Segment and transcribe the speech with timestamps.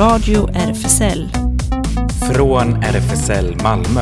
[0.00, 1.28] Radio RFSL.
[2.32, 4.00] Från RFSL Malmö.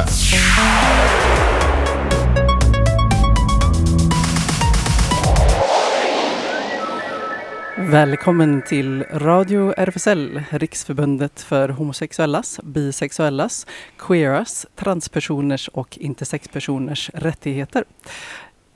[7.76, 13.66] Välkommen till Radio RFSL, Riksförbundet för homosexuellas, bisexuellas,
[13.98, 17.84] queeras, transpersoners och intersexpersoners rättigheter.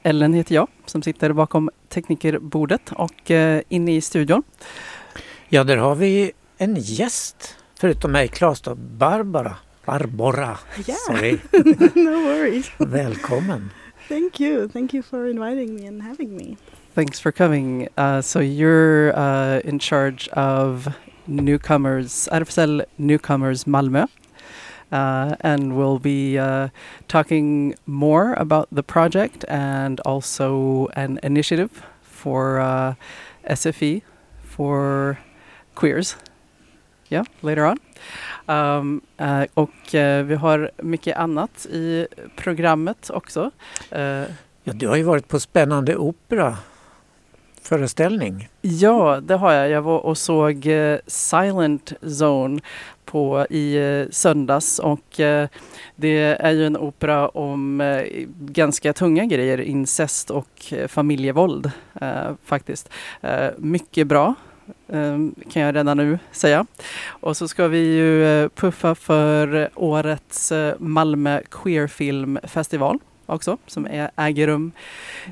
[0.03, 4.43] Ellen heter jag som sitter bakom teknikerbordet och eh, inne i studion.
[5.49, 9.57] Ja, där har vi en gäst förutom mig, Claes då, Barbara.
[9.87, 10.99] Barbara, Yeah.
[11.07, 11.39] sorry.
[11.95, 12.71] no worries.
[12.79, 13.71] Välkommen.
[14.09, 14.69] Thank you.
[14.69, 16.57] Thank you for inviting me and having me.
[16.95, 17.89] Thanks for coming.
[17.99, 20.89] Uh, so you're uh, in charge of
[21.27, 24.07] newcomers, RFSL newcomers Malmö.
[24.93, 26.69] Uh, and we'll be uh,
[27.09, 31.71] talking more about the project and also an initiative
[32.03, 32.95] for uh,
[33.51, 34.03] SFE
[34.45, 35.19] for
[35.75, 36.17] queers.
[37.13, 37.79] Yeah, later on.
[38.47, 43.51] Um, uh, och uh, vi har mycket annat i programmet också.
[43.97, 44.25] Uh,
[44.65, 46.57] Ja, du har ju varit på spännande opera
[47.63, 48.49] föreställning.
[48.61, 49.71] Ja, det har jag.
[49.71, 50.69] Jag var och såg
[51.07, 52.61] Silent Zone
[53.05, 55.21] på, i söndags och
[55.97, 57.83] det är ju en opera om
[58.41, 61.71] ganska tunga grejer, incest och familjevåld
[62.45, 62.89] faktiskt.
[63.57, 64.35] Mycket bra
[65.53, 66.67] kan jag redan nu säga.
[67.07, 73.59] Och så ska vi ju eh, puffa för årets eh, Malmö Queer Film Festival också
[73.67, 74.73] som är, äger rum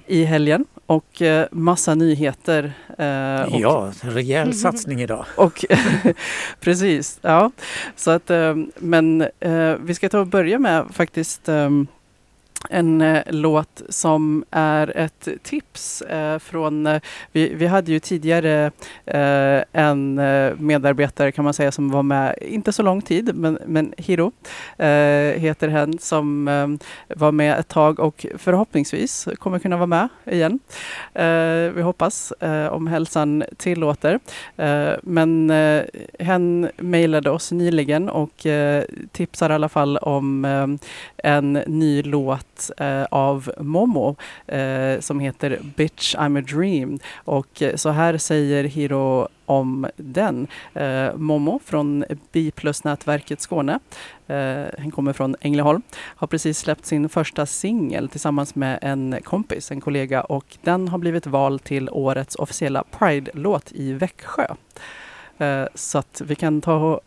[0.07, 2.73] i helgen och eh, massa nyheter.
[2.89, 5.25] och, Ja, en rejäl satsning idag.
[5.37, 5.65] och
[6.61, 7.51] precis, ja.
[7.97, 9.27] Så att, eh, men
[9.81, 11.71] vi ska ta och börja med faktiskt eh,
[12.69, 16.87] en eh, låt som är ett tips eh, från...
[16.87, 17.01] Eh,
[17.33, 18.71] vi, vi hade ju tidigare
[19.07, 23.59] eh, en eh, medarbetare kan man säga som var med, inte så lång tid, men,
[23.67, 24.33] men Hiro
[24.79, 26.69] eh, heter hen som eh,
[27.17, 30.59] var med ett tag och förhoppningsvis kommer kunna vara med igen.
[31.15, 34.19] Eh, vi hoppas eh, om hälsan tillåter.
[34.57, 35.83] Eh, men eh,
[36.19, 40.67] hen mejlade oss nyligen och eh, tipsar i alla fall om eh,
[41.25, 44.17] en ny låt eh, av Momo
[44.47, 46.99] eh, som heter Bitch I'm a Dream.
[47.15, 50.47] Och eh, så här säger Hiro om den.
[50.75, 53.79] Eh, Momo från Biplus-nätverket Skåne.
[54.27, 55.83] Eh, han kommer från Ängelholm.
[55.99, 60.99] Har precis släppt sin första singel tillsammans med en kompis, en kollega och den har
[60.99, 64.47] blivit vald till årets officiella Pride-låt i Växjö.
[65.39, 67.01] Eh, så att vi kan ta och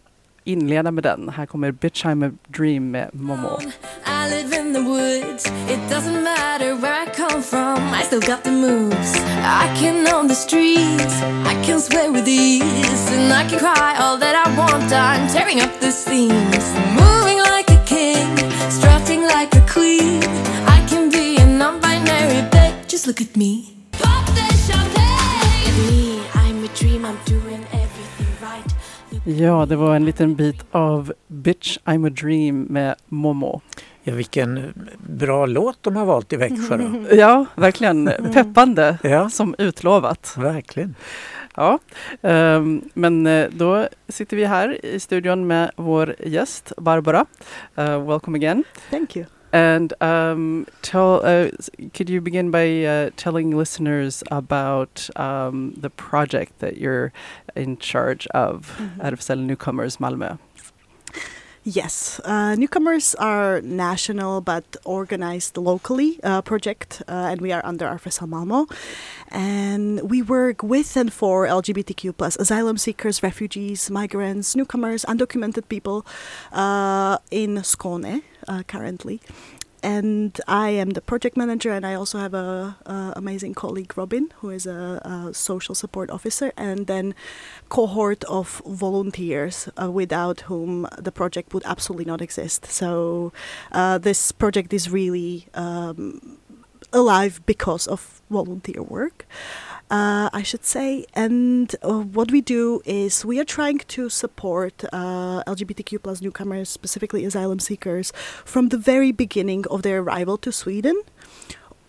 [0.44, 1.30] inleda med den.
[1.30, 3.60] Här kommer Bitch I'm a Dream med Momo.
[4.06, 5.46] I live in the woods.
[5.46, 7.94] It doesn't matter where I come from.
[7.94, 9.16] I still got the moves.
[9.44, 11.22] I can own the streets.
[11.46, 13.12] I can sway with ease.
[13.12, 14.92] And I can cry all that I want.
[14.92, 16.66] I'm tearing up the seams.
[17.02, 17.33] Moving
[29.26, 33.62] Ja, det var en liten bit av Bitch I'm a Dream med Momo.
[34.04, 34.74] Ja, vilken
[35.08, 37.16] bra låt de har valt i Växjö då.
[37.16, 40.36] Ja, verkligen peppande Ja, som utlovat.
[40.38, 40.96] verkligen.
[41.56, 41.80] Ja,
[42.22, 47.26] ehm, men eh, då sitter vi här i studion med vår gäst Barbara.
[47.78, 48.64] Uh, welcome again.
[48.90, 49.26] Thank you.
[49.54, 51.52] And um, tell, uh,
[51.94, 57.14] could you begin by uh, telling listeners about um, the project that you're
[57.56, 60.40] in charge of out of Cell Newcomers Malmö?
[61.66, 67.86] Yes, uh, newcomers are national but organized locally uh, project, uh, and we are under
[67.86, 68.68] RFSL Malmo,
[69.30, 76.06] and we work with and for LGBTQ plus asylum seekers, refugees, migrants, newcomers, undocumented people
[76.52, 79.20] uh, in Skåne uh, currently.
[79.84, 84.32] And I am the project manager, and I also have a, a amazing colleague Robin,
[84.38, 87.14] who is a, a social support officer, and then
[87.68, 92.66] cohort of volunteers uh, without whom the project would absolutely not exist.
[92.66, 93.34] So
[93.74, 96.38] uh, this project is really um,
[96.94, 99.26] alive because of volunteer work.
[99.92, 104.84] Uh, I should say, and uh, what we do is we are trying to support
[104.92, 108.12] uh, LGBTQ plus newcomers, specifically asylum seekers,
[108.44, 111.00] from the very beginning of their arrival to Sweden,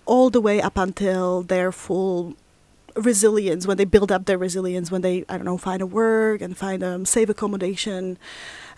[0.04, 2.34] all the way up until their full
[2.96, 6.40] resilience when they build up their resilience when they i don't know find a work
[6.40, 8.16] and find um, safe accommodation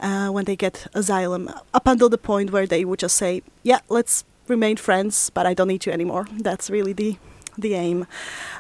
[0.01, 3.79] uh, when they get asylum up until the point where they would just say yeah
[3.91, 6.27] let's remain friends but i don't need you anymore.
[6.39, 7.19] That's really the
[7.59, 8.07] the aim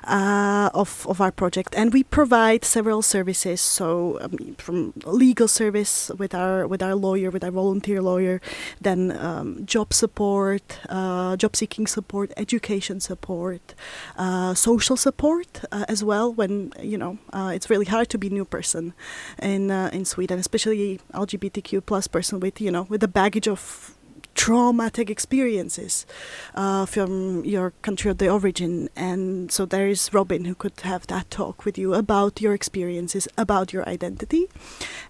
[0.04, 3.60] uh, of of our project, and we provide several services.
[3.60, 8.40] So um, from legal service with our with our lawyer, with our volunteer lawyer,
[8.80, 13.74] then um, job support, uh, job seeking support, education support,
[14.16, 16.32] uh, social support uh, as well.
[16.32, 18.94] When you know uh, it's really hard to be new person
[19.42, 23.95] in uh, in Sweden, especially LGBTQ plus person with you know with the baggage of
[24.36, 26.06] traumatic experiences
[26.54, 28.88] uh, from your country of the origin.
[28.94, 33.26] And so there is Robin who could have that talk with you about your experiences,
[33.36, 34.46] about your identity.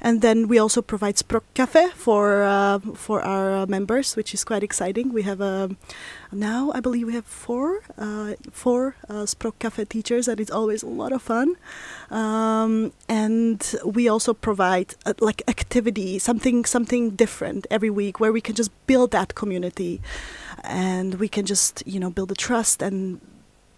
[0.00, 4.62] And then we also provide Språk Cafe for uh, for our members, which is quite
[4.62, 5.12] exciting.
[5.12, 5.70] We have a
[6.32, 10.82] now I believe we have four uh, four uh, Språk Cafe teachers, and it's always
[10.82, 11.56] a lot of fun.
[12.10, 18.40] Um, and we also provide uh, like activity, something something different every week, where we
[18.40, 20.00] can just build that community,
[20.64, 23.20] and we can just you know build the trust and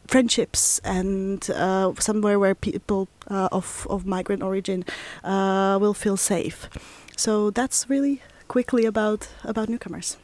[0.07, 4.85] friendships and uh, somewhere where people uh, of of migrant origin
[5.23, 6.69] uh, will feel safe.
[7.17, 10.17] So that's really quickly about about newcomers.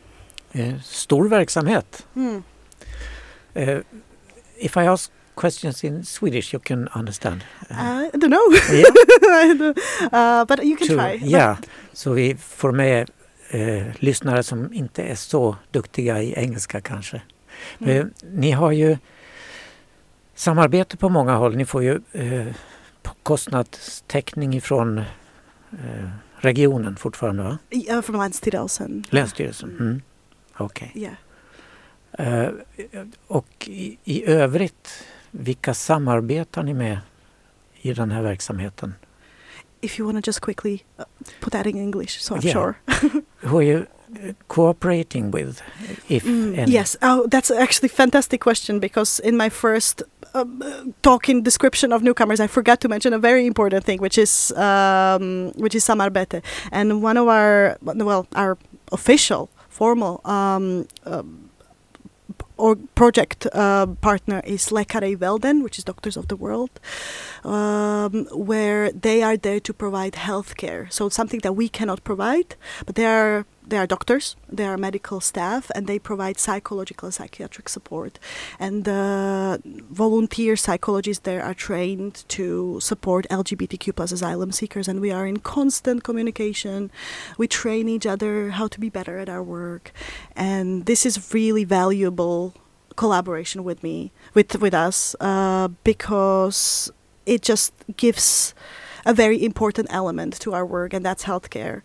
[0.55, 2.07] Eh, stor verksamhet.
[2.15, 2.43] Hmm.
[3.55, 3.79] Eh,
[4.59, 7.41] if I ask questions in Swedish you can understand.
[7.71, 7.77] Uh,
[8.15, 8.53] I don't know.
[8.73, 8.85] Yeah.
[10.13, 11.21] Uh, but you can To- try.
[11.31, 11.57] Ja,
[11.93, 13.11] så vi får med
[13.51, 17.23] eh, lyssnare som inte är så duktiga i engelska kanske.
[17.79, 17.97] Mm.
[17.99, 18.97] Eh, ni har ju
[20.35, 21.57] samarbete på många håll.
[21.57, 22.01] Ni får ju
[23.23, 25.03] kostnadstäckning ifrån
[26.37, 27.59] regionen fortfarande va?
[27.91, 29.05] Uh, from Länsstyrelsen.
[29.11, 29.77] Länsstyrelsen?
[29.81, 30.03] Mm.
[30.59, 30.93] Okej.
[30.95, 31.15] Yeah.
[32.19, 32.53] Eh,
[33.27, 36.99] och i, i övrigt, vilka samarbetar ni med
[37.83, 38.95] i den här verksamheten?
[39.81, 41.05] If you want to just quickly uh,
[41.41, 42.53] put that in English, so I'm Yeah.
[42.55, 42.75] sure.
[43.43, 43.79] Who are you
[44.23, 45.61] eh, cooperating with?
[46.09, 46.73] If Mm, any?
[46.73, 46.97] yes.
[47.03, 50.03] Oh, that's actually a fantastic question because in my first
[50.35, 54.01] um, uh, talk in description of newcomers, I forgot to mention a very important thing,
[54.01, 56.43] which is um, which is samarbete,
[56.73, 58.57] and one of our well, our
[58.93, 61.51] official formal um, um,
[62.57, 66.71] or project uh, partner is Läkare i Välden, which is Doctors of the World,
[67.45, 70.93] um, where they are there to provide healthcare.
[70.93, 72.55] So something that we cannot provide,
[72.87, 77.15] but they are they are doctors, they are medical staff, and they provide psychological and
[77.15, 78.19] psychiatric support.
[78.59, 85.11] And the volunteer psychologists there are trained to support LGBTQ plus asylum seekers, and we
[85.11, 86.91] are in constant communication.
[87.39, 89.93] We train each other how to be better at our work,
[90.37, 92.55] and this is really valuable
[92.97, 96.91] collaboration with me, with with us, uh, because
[97.27, 98.55] it just gives
[99.07, 101.83] a very important element to our work, and that's healthcare.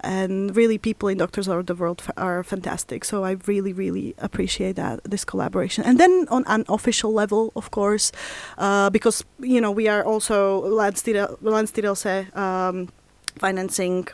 [0.00, 3.04] And really, people in Doctors of the World are fantastic.
[3.04, 5.84] So I really, really appreciate that this collaboration.
[5.84, 8.12] And then on an official level, of course,
[8.58, 12.88] uh, because you know we are also Landstidel- Landstidelse um,
[13.36, 14.08] financing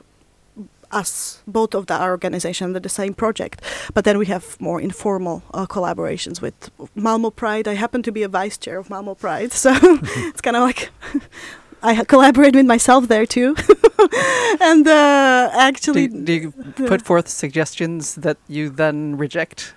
[0.95, 3.61] us both of the, our organization under the same project
[3.95, 8.23] but then we have more informal uh, collaborations with Malmo Pride I happen to be
[8.23, 10.91] a vice chair of Malmo Pride so it's kind of like
[11.85, 13.55] I ha- collaborate with myself there too
[14.61, 16.53] and uh, Do, actually do you
[16.91, 19.75] put forth suggestions that you then reject?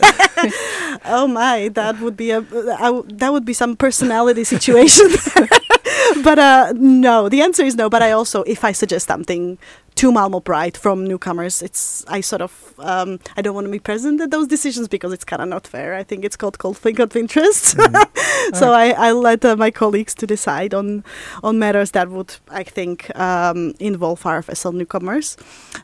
[1.06, 2.40] oh my that would be a
[2.78, 5.08] I w- that would be some personality situation
[6.24, 9.58] but uh, no the answer is no but I also if I suggest something
[9.96, 11.62] to Malmo Pride from newcomers.
[11.62, 15.12] It's I sort of um, I don't want to be present at those decisions because
[15.12, 15.94] it's kind of not fair.
[15.94, 17.76] I think it's called conflict of interest.
[18.52, 21.02] So I, I let uh, my colleagues to decide on
[21.42, 25.36] on matters that would I think um, involve RFSL newcomers.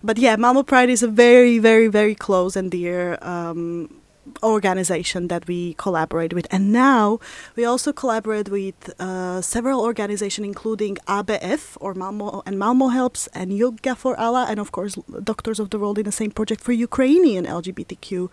[0.02, 3.99] But yeah Malmo Pride is a very very very close and dear um,
[4.42, 6.46] organization that we collaborate with.
[6.50, 7.18] And now
[7.56, 13.56] we also collaborate with uh, several organizations including ABF or Malmo and Malmo Helps and
[13.56, 16.72] Yoga for Allah and of course Doctors of the World in the same project for
[16.72, 18.30] Ukrainian LGBTQ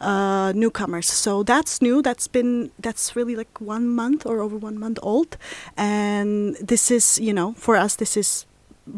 [0.00, 1.06] uh, newcomers.
[1.06, 2.02] So that's new.
[2.02, 5.36] That's been that's really like one month or over one month old.
[5.76, 8.46] And this is you know for us this is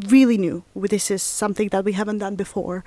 [0.07, 2.83] really new this is something that we haven't done before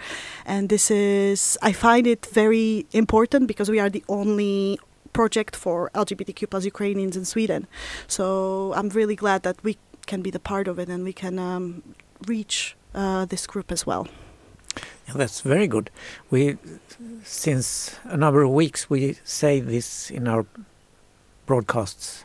[0.47, 4.79] and this is i find it very important because we are the only
[5.13, 7.67] project for lgbtq plus ukrainians in sweden
[8.07, 11.39] so i'm really glad that we can be the part of it and we can
[11.39, 11.83] um,
[12.27, 14.07] reach uh, this group as well
[15.07, 15.91] Yeah, that's very good.
[16.31, 16.57] We,
[17.25, 20.47] since a number of weeks, we say this in our
[21.47, 22.25] broadcasts.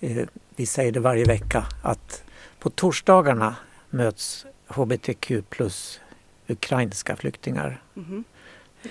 [0.00, 0.26] Eh,
[0.56, 2.22] vi säger det varje vecka att
[2.58, 3.56] på torsdagarna
[3.92, 6.00] möts hbtq plus
[6.48, 8.24] ukrainska flyktingar Mhm.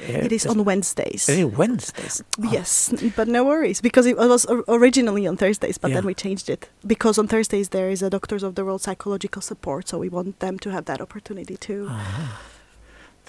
[0.08, 1.30] Eh, It is on Wednesdays.
[1.30, 2.24] Is it Wednesdays?
[2.40, 5.98] Oh, Yes, but no worries because it was or- originally on Thursdays, but Yeah.
[6.02, 9.42] then we changed it because on Thursdays there is a Doctors of the World psychological
[9.42, 11.88] support, so we want them to have that opportunity too.
[11.90, 12.40] aha.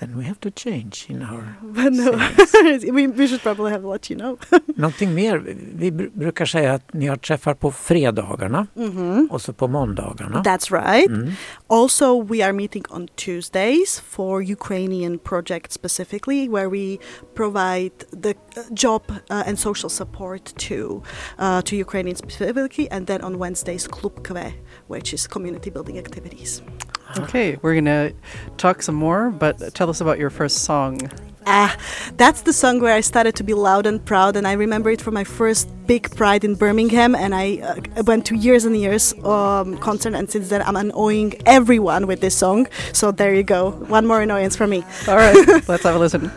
[0.02, 1.56] Then we have to change in our...
[1.62, 2.10] But no,
[2.92, 4.36] we, we should probably have let you know.
[4.76, 5.38] Någonting mer.
[5.74, 10.42] Vi br- brukar säga att ni har träffar på fredagarna hmm och så på måndagarna.
[10.42, 11.08] That's right.
[11.08, 11.32] Mm.
[11.66, 16.98] Also, we are meeting on Tuesdays for Ukrainian project specifically, where we
[17.34, 17.92] provide
[18.22, 21.02] the uh, job uh, and social support to
[21.38, 24.52] uh, to Ukrainians specifically, and then on Wednesdays, Klub Kve,
[24.88, 26.62] which is community building activities.
[27.18, 28.12] Okay, we're gonna
[28.56, 31.00] talk some more, but tell us about your first song.
[31.46, 31.76] Ah,
[32.16, 35.02] that's the song where I started to be loud and proud, and I remember it
[35.02, 39.12] from my first big pride in Birmingham, and I uh, went to years and years
[39.24, 42.68] um, concert, and since then I'm annoying everyone with this song.
[42.92, 44.84] So there you go, one more annoyance for me.
[45.08, 45.36] All right,
[45.68, 46.30] let's have a listen.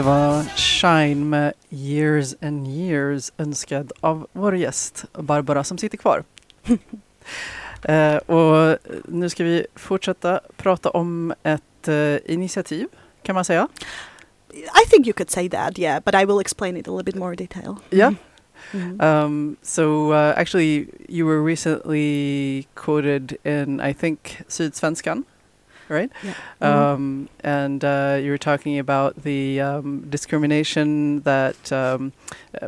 [0.00, 6.24] Det var Shine med Years and Years önskad av vår gäst Barbara som sitter kvar.
[7.84, 12.86] Eh, och nu ska vi fortsätta prata om ett eh, initiativ
[13.22, 13.68] kan man säga.
[14.52, 17.14] I think you could say that, yeah, but I will explain it a little bit
[17.14, 17.76] more detail.
[17.90, 18.12] Yeah.
[18.72, 19.00] Mhm.
[19.00, 25.24] Um, so uh, actually, you were recently quoted in, I think, Sydsvenskan,
[25.90, 26.10] right?
[26.22, 26.34] Yeah.
[26.92, 32.12] Um, and uh, you were talking about the um, discrimination that um,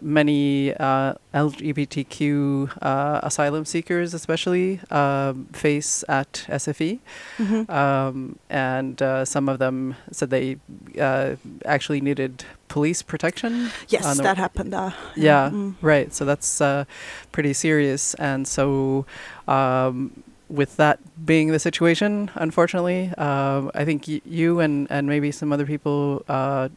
[0.02, 6.99] many uh, LGBTQ uh, asylum seekers, especially, um, face at SFE.
[7.38, 7.71] Mhm.
[7.71, 10.57] Um, and uh, some of them said they
[11.00, 13.71] uh, actually needed police protection.
[13.88, 14.75] yes, that happened.
[14.75, 15.75] Uh, Yeah, mm.
[15.83, 16.12] right.
[16.12, 16.85] So that's uh,
[17.31, 18.14] pretty serious.
[18.14, 19.05] And so,
[19.47, 20.23] um,
[20.53, 25.53] with that being the situation, unfortunately, um, I think y- you and, and maybe some
[25.53, 26.69] other people uh,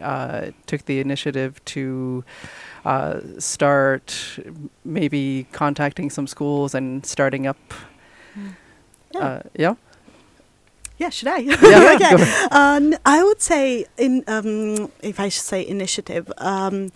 [0.00, 2.24] uh, took the initiative to
[2.84, 4.38] uh, start
[4.84, 7.58] maybe contacting some schools and starting up.
[9.14, 9.20] Yeah.
[9.20, 9.74] Uh, yeah.
[10.98, 11.38] Yeah, should I?
[11.38, 12.14] Yeah, okay.
[12.50, 16.92] Um, I would say, in um, if I should say initiative, um,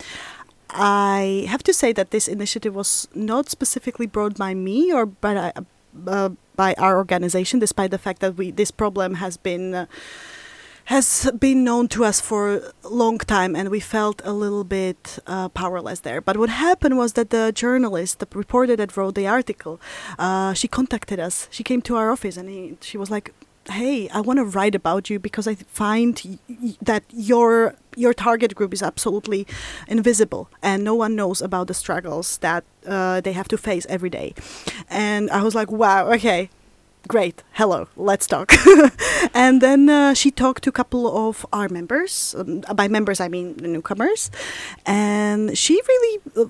[0.69, 5.35] I have to say that this initiative was not specifically brought by me or by
[5.35, 5.61] uh,
[6.07, 9.73] uh, by our organization, despite the fact that we this problem has been.
[9.73, 9.85] Uh,
[10.87, 15.19] has been known to us for a long time, and we felt a little bit
[15.27, 16.21] uh, powerless there.
[16.21, 19.81] But what happened was that the journalist, the reporter that wrote the article,
[20.17, 21.49] uh, she contacted us.
[21.51, 23.33] She came to our office, and he, she was like,
[23.69, 26.39] hey i want to write about you because i find
[26.81, 29.45] that your your target group is absolutely
[29.87, 34.09] invisible and no one knows about the struggles that uh, they have to face every
[34.09, 34.33] day.
[34.89, 36.49] And i was like wow okay
[37.07, 38.53] great hello let's talk.
[39.33, 43.27] And then uh, she talked to a couple of our members um, by members i
[43.27, 44.31] mean the newcomers
[44.85, 46.45] and she really uh,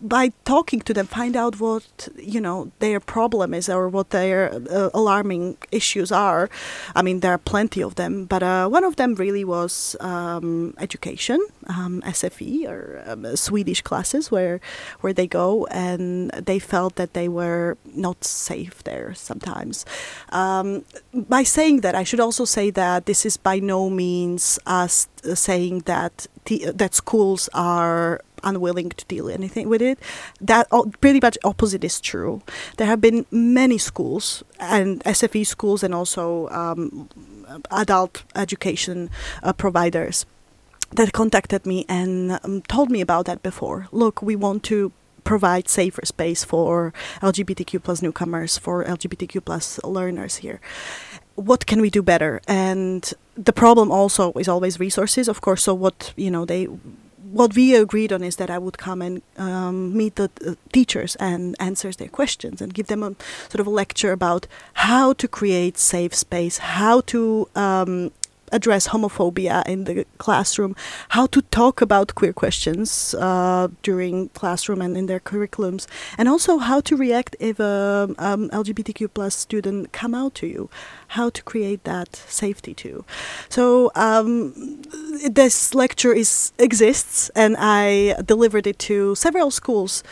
[0.00, 4.52] by talking to them find out what you know their problem is or what their
[4.54, 6.48] uh, alarming issues are.
[6.94, 10.74] I mean there are plenty of them but uh, one of them really was um,
[10.78, 14.60] education um, sfe or um, swedish classes where
[15.00, 19.84] where they go and they felt that they were not safe there sometimes.
[20.30, 25.08] Um, by saying that i should also say that this is by no means us
[25.34, 26.26] saying that
[26.74, 29.98] that schools are unwilling to deal anything with it.
[30.40, 30.68] That
[31.00, 32.42] pretty much opposite is true.
[32.76, 37.08] There have been many schools and SFE schools and also um,
[37.70, 39.10] adult education
[39.42, 40.26] uh, providers
[40.92, 43.88] that contacted me and um, told me about that before.
[43.92, 44.92] Look, we want to
[45.24, 46.92] provide safer space for
[47.22, 50.60] LGBTQ plus newcomers, for LGBTQ plus learners here.
[51.36, 52.40] What can we do better?
[52.48, 55.62] And the problem also is always resources, of course.
[55.62, 56.68] So what you know they
[57.32, 61.16] what we agreed on is that I would come and um, meet the uh, teachers
[61.16, 63.14] and answer their questions and give them a
[63.48, 68.12] sort of a lecture about how to create safe space, how to um,
[68.52, 70.74] address homophobia in the classroom,
[71.10, 75.86] how to talk about queer questions uh, during classroom and in their curriculums,
[76.18, 80.70] and also how to react if a um, LGBTQ plus student come out to you,
[81.08, 83.04] how to create that safety too.
[83.48, 84.82] So um,
[85.28, 90.02] this lecture is exists, and I delivered it to several schools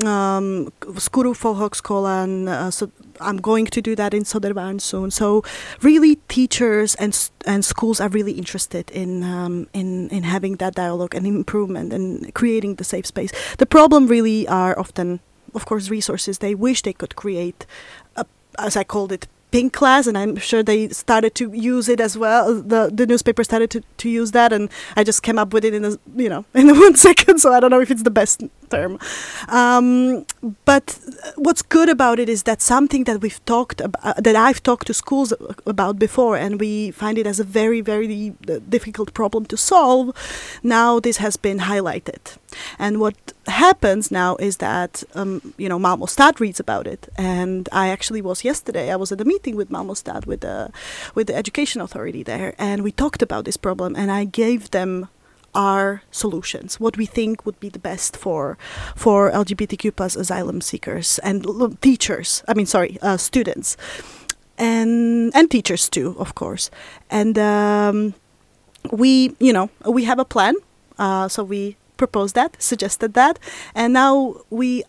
[0.00, 2.48] um, Skuru Folkhögskolan.
[2.48, 5.10] Uh, so I'm going to do that in Södervärn soon.
[5.10, 5.42] So
[5.82, 11.14] really, teachers and and schools are really interested in um, in in having that dialogue
[11.14, 13.32] and improvement and creating the safe space.
[13.58, 15.20] The problem really are often,
[15.54, 16.38] of course, resources.
[16.38, 17.66] They wish they could create,
[18.16, 18.24] a,
[18.58, 19.26] as I called it.
[19.52, 22.62] Pink class, and I'm sure they started to use it as well.
[22.62, 25.74] The the newspaper started to, to use that, and I just came up with it
[25.74, 27.38] in a you know in one second.
[27.38, 28.42] So I don't know if it's the best
[28.72, 28.98] term.
[29.48, 30.24] Um,
[30.64, 30.86] but
[31.36, 34.94] what's good about it is that something that we've talked about, that I've talked to
[34.94, 35.32] schools
[35.66, 40.04] about before, and we find it as a very, very uh, difficult problem to solve.
[40.62, 42.22] Now this has been highlighted,
[42.78, 47.68] and what happens now is that um, you know Malmo Stad reads about it, and
[47.72, 48.86] I actually was yesterday.
[48.92, 50.70] I was at a meeting with Malmo Stad with the
[51.14, 55.08] with the education authority there, and we talked about this problem, and I gave them
[55.54, 58.56] our solutions, what we think would be the best for
[58.96, 62.42] for LGBTQ plus asylum seekers and l- teachers.
[62.48, 63.76] I mean, sorry, uh, students,
[64.58, 66.70] and and teachers too, of course.
[67.10, 68.14] And um,
[68.90, 70.54] we, you know, we have a plan.
[70.98, 73.38] Uh, so we proposed that, suggested that,
[73.74, 74.84] and now we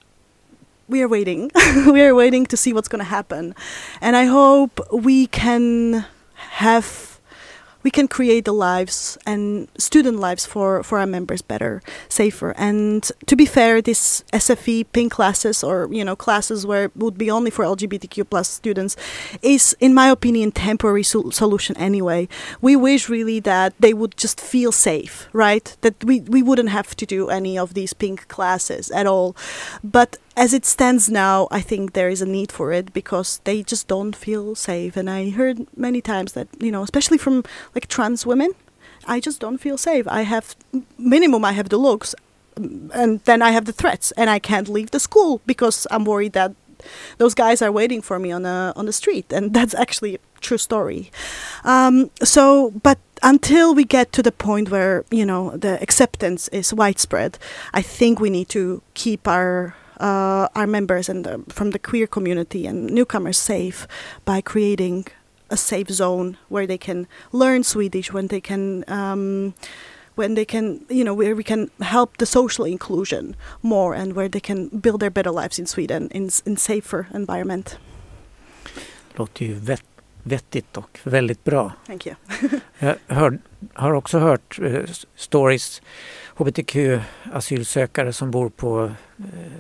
[0.87, 1.51] we are waiting.
[1.87, 3.55] we are waiting to see what's going to happen,
[4.01, 6.05] and I hope we can
[6.35, 7.12] have
[7.83, 12.53] we can create the lives and student lives for, for our members better, safer.
[12.57, 17.17] And to be fair, this SFE pink classes or you know classes where it would
[17.17, 18.95] be only for LGBTQ plus students
[19.41, 22.27] is, in my opinion, temporary sol- solution anyway.
[22.61, 25.75] We wish really that they would just feel safe, right?
[25.81, 29.35] That we, we wouldn't have to do any of these pink classes at all.
[29.83, 33.63] But as it stands now, I think there is a need for it because they
[33.63, 34.97] just don't feel safe.
[34.97, 37.43] And I heard many times that, you know, especially from
[37.75, 38.51] like trans women,
[39.05, 40.07] I just don't feel safe.
[40.07, 40.55] I have,
[40.97, 42.15] minimum, I have the looks,
[42.57, 46.05] um, and then I have the threats, and I can't leave the school because I'm
[46.05, 46.53] worried that
[47.17, 49.31] those guys are waiting for me on a, on the street.
[49.31, 51.11] And that's actually a true story.
[51.63, 56.73] Um, so, but until we get to the point where, you know, the acceptance is
[56.73, 57.37] widespread,
[57.73, 62.07] I think we need to keep our uh, our members and the, from the queer
[62.07, 63.87] community and newcomers safe
[64.25, 65.05] by creating
[65.49, 69.53] a safe zone where they can learn Swedish, when they can, um,
[70.15, 74.29] when they can, you know, where we can help the social inclusion more, and where
[74.29, 77.77] they can build their better lives in Sweden in in safer environment.
[79.15, 79.83] Låter ju vett,
[80.23, 81.71] vettigt och väldigt bra.
[81.87, 82.15] Thank you.
[82.79, 83.39] Jag hör,
[83.73, 85.81] har också hört s- stories,
[86.35, 89.51] hbtq-asylsökare som bor på eh,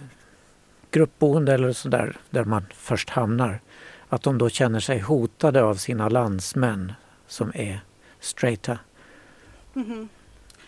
[0.93, 3.61] gruppboende eller sådär, där man först hamnar.
[4.09, 6.93] Att de då känner sig hotade av sina landsmän
[7.27, 7.79] som är
[8.19, 8.79] straighta.
[9.73, 10.09] Mhm.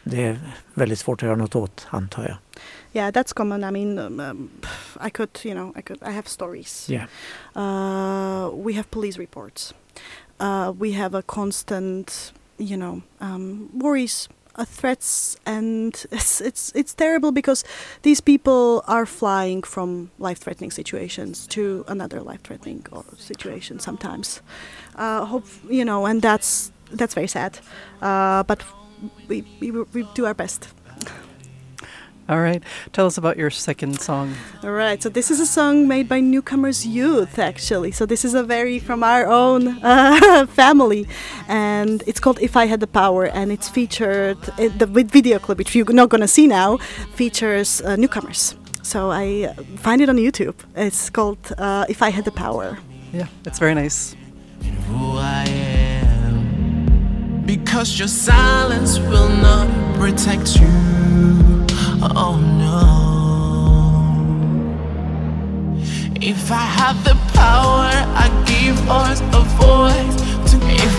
[0.04, 0.40] Det är
[0.74, 2.38] väldigt svårt att göra något åt, antar jag.
[2.94, 3.64] Yeah, that's common.
[3.64, 4.50] I mean, um, um,
[5.08, 6.90] I could, you know, I could, I have stories.
[6.90, 7.06] Yeah.
[7.56, 9.74] Uh, we have police reports.
[10.40, 16.94] Uh, we have a constant, you know, um, worries, uh, threats, and it's it's it's
[16.94, 17.64] terrible because
[18.02, 22.86] these people are flying from life-threatening situations to another life-threatening
[23.18, 24.42] situation sometimes.
[24.96, 27.60] Uh, hope you know, and that's that's very sad.
[28.02, 28.64] Uh, but
[29.28, 30.68] we, we we do our best.
[32.28, 32.64] All right.
[32.92, 34.34] Tell us about your second song.
[34.64, 37.92] All right, so this is a song made by Newcomers Youth, actually.
[37.92, 41.08] So this is a very from our own uh, family,
[41.48, 45.60] and it's called "If I Had the Power," and it's featured in the video clip,
[45.60, 46.78] which you're not gonna see now,
[47.14, 48.56] features uh, newcomers.
[48.82, 50.56] So I uh, find it on YouTube.
[50.76, 52.80] It's called uh, "If I Had the Power."
[53.14, 54.16] Yeah, it's very nice.
[54.88, 57.44] who I am.
[57.46, 59.68] Because your silence will not
[60.00, 61.05] protect you.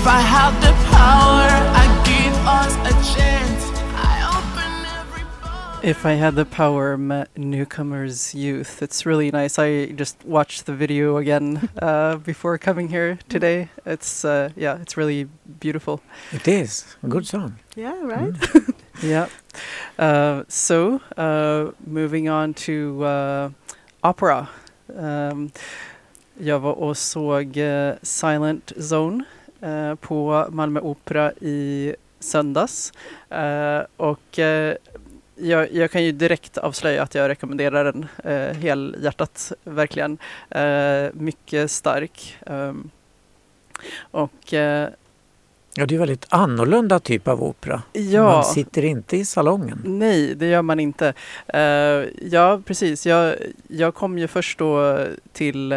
[0.09, 1.49] I had the power,
[1.81, 3.63] I'd give us a chance.
[3.93, 5.81] I open every door.
[5.83, 8.83] If I had the power, met newcomers youth.
[8.83, 9.59] It's really nice.
[9.59, 13.69] I just watched the video again uh, before coming here today.
[13.85, 16.01] It's uh, yeah, it's really beautiful.
[16.33, 17.57] It is a good song.
[17.75, 18.35] Yeah, right.
[19.03, 19.29] Yeah.
[19.99, 23.51] Uh, so uh, moving on to uh,
[24.03, 24.49] opera.
[24.89, 25.51] Um,
[26.39, 29.25] jag var och såg eh, Silent Zone
[30.01, 32.93] på Malmö Opera i söndags.
[33.31, 34.77] Eh, och eh,
[35.37, 40.19] jag, jag kan ju direkt avslöja att jag rekommenderar den eh, helhjärtat, verkligen.
[40.51, 42.37] Eh, mycket stark.
[42.47, 42.91] Ehm,
[44.11, 44.89] och eh,
[45.79, 47.83] Ja, det är väldigt annorlunda typ av opera.
[47.93, 48.23] Ja.
[48.23, 49.83] Man sitter inte i salongen.
[49.85, 51.15] Nej, det gör man inte.
[51.47, 51.61] Eh,
[52.31, 53.07] ja, precis.
[53.07, 53.35] Jag,
[53.69, 54.99] jag kom ju först då
[55.33, 55.73] till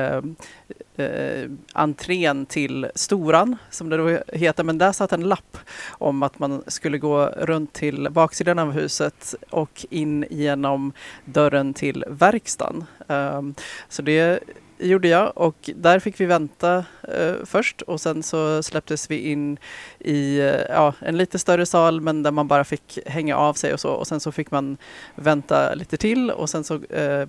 [1.00, 5.58] eh, entrén till Storan, som det då heter, men där satt en lapp
[5.90, 10.94] om att man skulle gå runt till baksidan av huset och in genom
[11.26, 12.84] dörren till verkstaden.
[13.08, 13.42] Eh,
[13.90, 14.40] så det
[14.80, 19.58] gjorde jag och där fick vi vänta eh, först och sen så släpptes vi in
[20.00, 23.74] i eh, ja, en lite större sal men där man bara fick hänga av sig
[23.74, 24.78] och så och sen så fick man
[25.16, 27.28] vänta lite till och sen så eh,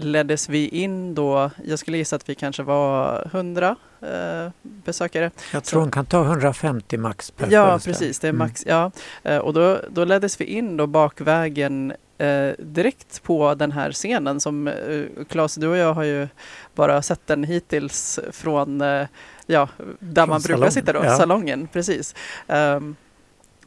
[0.00, 5.30] leddes vi in då, jag skulle gissa att vi kanske var 100 eh, besökare.
[5.52, 8.18] Jag tror hon kan ta 150 max per Ja, precis.
[8.18, 8.38] Det är Mm.
[8.38, 8.64] max.
[8.66, 8.90] Ja.
[9.22, 14.40] Eh, Och då, då leddes vi in då bakvägen eh, direkt på den här scenen
[14.40, 16.28] som eh, Claes, du och jag har ju
[16.74, 19.06] bara sett den hittills från eh,
[19.46, 21.16] ja, där Från man brukar salongen, sitta då, ja.
[21.16, 21.68] salongen.
[21.72, 22.14] Precis.
[22.46, 22.96] Ehm,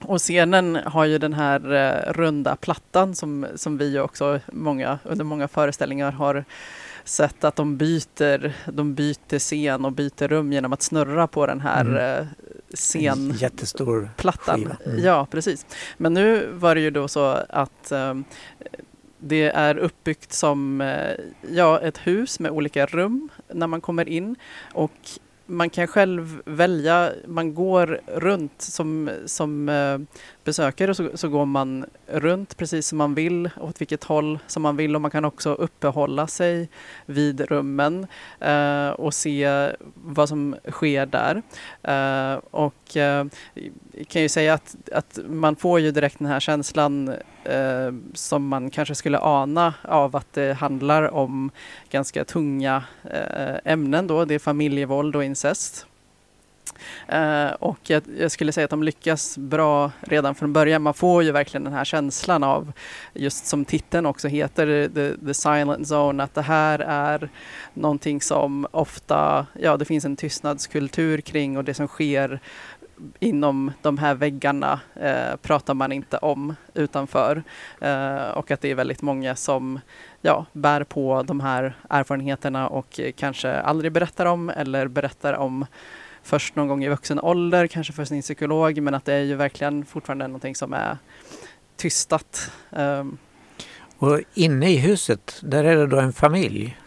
[0.02, 5.26] och scenen har ju den här eh, runda plattan som, som vi också många, under
[5.26, 6.46] många föreställningar har
[7.08, 11.62] sett att de byter, de byter scen och byter rum genom att snurra på den
[11.62, 11.98] här Mm.
[11.98, 12.28] eh,
[12.70, 14.56] En scen jättestor plattan.
[14.60, 14.78] skiva.
[14.86, 15.04] Mm.
[15.04, 15.66] Ja, precis.
[15.98, 18.24] Men nu var det ju då så att ehm,
[19.20, 21.12] det är uppbyggt som eh,
[21.52, 24.36] ja, ett hus med olika rum när man kommer in
[24.74, 24.92] och
[25.46, 29.98] man kan själv välja, man går runt som, som eh,
[30.48, 34.78] besökare så, så går man runt precis som man vill, åt vilket håll som man
[34.78, 36.70] vill och man kan också uppehålla sig
[37.06, 38.08] vid rummen
[38.40, 41.42] eh, och se vad som sker där.
[41.84, 43.26] Eh, och eh,
[43.92, 47.08] jag kan ju säga att, att man får ju direkt den här känslan
[47.44, 51.52] eh, som man kanske skulle ana av att det handlar om
[51.90, 54.26] ganska tunga eh, ämnen då.
[54.26, 55.86] Det är familjevåld och incest.
[57.08, 60.82] Eh, och jag, jag skulle säga att de lyckas bra redan från början.
[60.82, 62.72] Man får ju verkligen den här känslan av,
[63.14, 67.30] just som titeln också heter, the, the silent zone, att det här är
[67.74, 72.40] någonting som ofta, ja det finns en tystnadskultur kring och det som sker
[73.20, 77.44] inom de här väggarna eh, pratar man inte om utanför.
[77.82, 79.80] Eh, och att det är väldigt många som
[80.22, 85.66] ja, bär på de här erfarenheterna och kanske aldrig berättar om eller berättar om
[86.28, 89.36] först någon gång i vuxen ålder, kanske för sin psykolog, men att det är ju
[89.36, 90.98] verkligen fortfarande någonting som är
[91.76, 92.52] tystat.
[92.72, 93.18] Ehm,
[94.00, 96.78] Och inne i huset, där är det då en familj.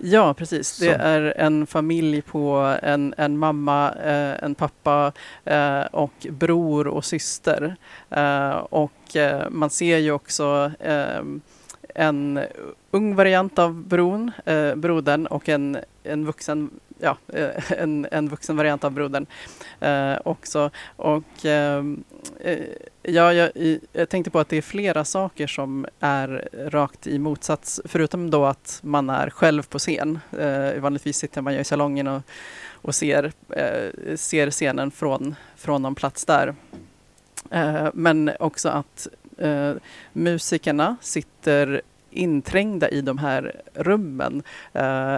[0.00, 0.78] Ja, precis.
[0.78, 5.12] Det Som- är en familj på en, en mamma, eh, en pappa
[5.44, 7.76] eh, och bror och syster.
[8.10, 11.20] Eh, och eh, man ser ju också eh,
[11.94, 12.40] en
[12.90, 18.56] ung variant av bron, eh, brodern och en, en vuxen Ja, eh, en, en vuxen
[18.56, 19.26] variant av brodern
[19.80, 20.70] eh, också.
[20.96, 21.84] Och eh,
[22.40, 22.58] eh
[23.02, 23.50] ja, jag,
[23.92, 28.44] jag tänkte på att det är flera saker som är rakt i motsats, förutom då
[28.44, 30.18] att man är själv på scen.
[30.38, 32.22] Eh, vanligtvis sitter man ju i salongen och,
[32.72, 36.54] och ser, eh, ser scenen från, från någon plats där.
[37.50, 39.72] Eh, men också att eh,
[40.12, 45.16] musikerna sitter inträngda i de här rummen eh,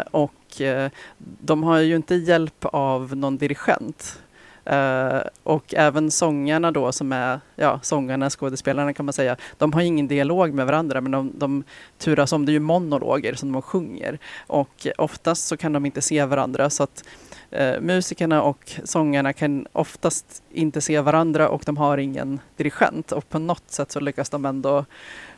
[0.49, 4.19] och eh, de har ju inte hjälp av någon dirigent.
[4.65, 9.81] Eh, och även sångarna då som är, ja sångarna, skådespelarna kan man säga, de har
[9.81, 11.65] ingen dialog med varandra men de, de
[11.99, 14.19] turas om, det är ju monologer som de sjunger.
[14.47, 17.05] Och oftast så kan de inte se varandra så att
[17.51, 23.29] eh, musikerna och sångarna kan oftast inte se varandra och de har ingen dirigent och
[23.29, 24.85] på något sätt så lyckas de ändå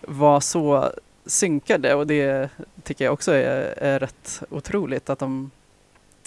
[0.01, 0.90] vara så
[1.26, 2.50] synkade och det
[2.83, 5.50] tycker jag också är, är rätt otroligt att de,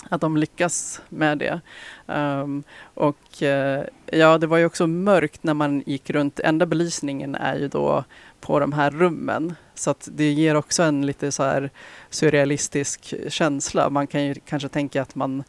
[0.09, 1.61] att de lyckas med det.
[2.05, 6.39] Um, och uh, ja, det var ju också mörkt när man gick runt.
[6.39, 8.03] Enda belysningen är ju då
[8.43, 9.55] på de här rummen.
[9.75, 11.69] Så att det ger också en lite så här
[12.09, 13.89] surrealistisk känsla.
[13.89, 15.43] Man kan ju kanske tänka att man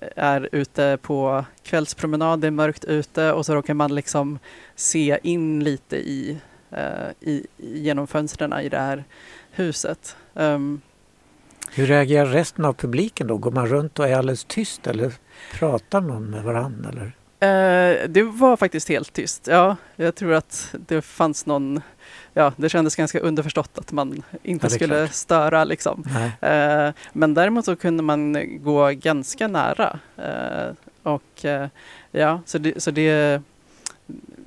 [0.00, 4.38] eh, är ute på kvällspromenad, det är mörkt ute och så råkar man liksom
[4.76, 6.38] se in lite i,
[7.20, 9.04] i, genom fönstren i det här
[9.50, 10.16] huset.
[10.34, 10.80] Ehm,
[11.72, 13.36] Hur reagerar resten av publiken då?
[13.36, 15.12] Går man runt och är alldeles tyst eller
[15.52, 16.90] pratar någon med varandra?
[16.90, 17.12] Eller?
[17.40, 19.46] Eh, det var faktiskt helt tyst.
[19.46, 21.80] Ja, jag tror att det fanns någon,
[22.34, 25.12] ja, det kändes ganska underförstått att man inte Ja, skulle klart.
[25.14, 26.04] störa liksom.
[26.40, 29.98] Eh, men däremot så kunde man gå ganska nära.
[30.16, 31.68] Eh, och eh,
[32.10, 33.42] ja, så det, så det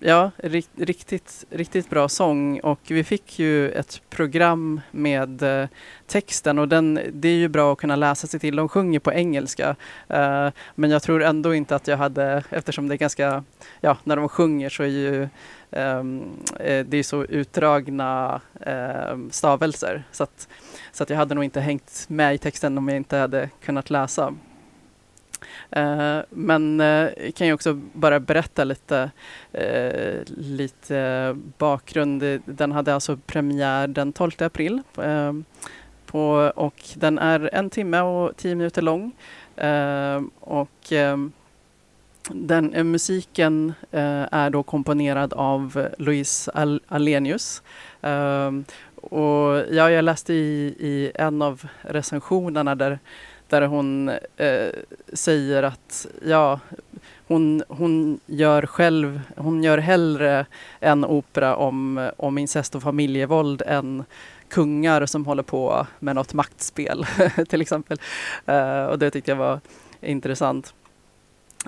[0.02, 0.32] ja,
[0.76, 5.68] riktigt, riktigt bra sång och vi fick ju ett program med eh,
[6.08, 8.56] texten och den, det är ju bra att kunna läsa sig till.
[8.56, 9.76] De sjunger på engelska
[10.08, 13.44] eh, men jag tror ändå inte att jag hade, eftersom det är ganska,
[13.82, 15.28] ja, när de sjunger så är ju
[15.72, 16.24] ehm,
[16.60, 20.48] eh, det är så utdragna ehm, stavelser så att,
[20.92, 23.90] så att jag hade nog inte hängt med i texten om jag inte hade kunnat
[23.90, 24.34] läsa.
[25.70, 29.12] Eh, men eh, jag kan ju också bara berätta lite,
[29.52, 32.24] eh, lite bakgrund.
[32.46, 34.82] Den hade alltså premiär den 12 april
[36.06, 39.12] på, och den är en timme och tio minuter lång.
[40.40, 40.94] Och
[42.30, 46.52] den, musiken är då komponerad av Louise
[46.88, 47.64] Alenius.
[48.96, 53.00] Och ja, jag läste i, i en av recensionerna där
[53.52, 54.70] där hon eh,
[55.14, 56.60] säger att ja,
[57.28, 60.46] hon, hon gör själv, hon gör hellre
[60.80, 64.04] en opera om, om incest och familjevåld än
[64.50, 67.06] kungar som håller på med något maktspel
[67.50, 67.98] till exempel.
[68.46, 69.60] Eh, och det tyckte jag var
[70.02, 70.74] intressant.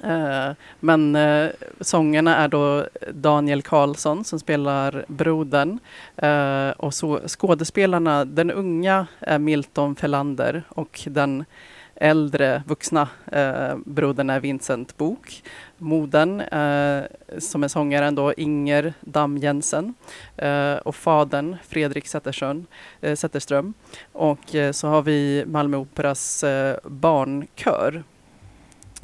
[0.04, 5.80] Eh, men eh, sångerna är då Daniel Karlsson som spelar brodern
[6.16, 11.46] eh, och så skådespelarna, den unga är Milton Felander och den
[11.96, 15.44] äldre vuxna eh, brodern är Vincent Bok.
[15.78, 17.04] Modern eh,
[17.38, 19.94] som är sångaren då Inger Dam Jensen
[20.38, 22.66] eh, och fadern Fredrik Zetterström.
[23.02, 23.74] Eh, Zetterström.
[24.12, 28.04] Och eh, så har vi Malmö Operas eh, barnkör.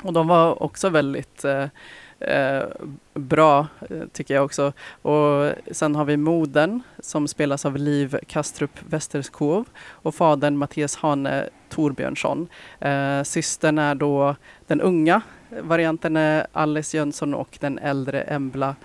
[0.03, 1.65] Och de var också väldigt eh,
[2.19, 2.63] eh,
[3.19, 4.73] bra eh, tycker jag också.
[5.01, 11.49] Och sen har vi modern som spelas av Liv Kastrup Westerskov och fadern Mattias Hane
[11.69, 12.47] Torbjörnsson.
[12.79, 14.35] Eh, systern är då
[14.67, 18.75] den unga varianten är Alice Jönsson och den äldre Embla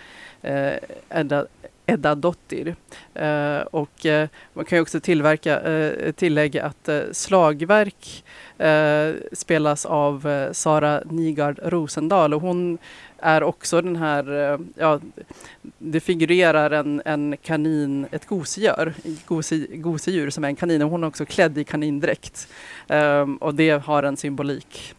[0.43, 0.73] eh,
[1.11, 1.47] Edda,
[1.87, 2.77] Edda Dottir.
[3.15, 8.25] Eh, och eh, man kan ju också tillverka, eh, tillägga att eh, slagverk
[8.59, 12.79] eh, spelas av eh, Sara Nigard Rosendahl och hon
[13.19, 15.01] är också den här, eh, ja,
[15.79, 18.95] det figurerar en, en kanin, ett gosedjur,
[19.27, 22.49] gose, gosedjur som är en kanin och hon är också klädd i kanindräkt.
[22.89, 24.95] Eh, och det har en symbolik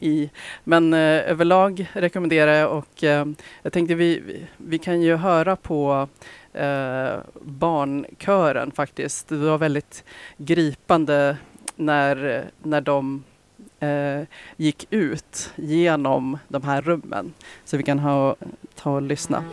[0.00, 0.30] i.
[0.64, 3.26] Men eh, överlag rekommenderar jag och eh,
[3.62, 6.08] jag tänkte vi, vi, vi kan ju höra på
[6.52, 9.28] eh, barnkören faktiskt.
[9.28, 10.04] Det var väldigt
[10.36, 11.36] gripande
[11.76, 13.24] när, när de
[13.80, 14.22] eh,
[14.56, 17.32] gick ut genom de här rummen.
[17.64, 18.36] Så vi kan ha,
[18.74, 19.44] ta och lyssna.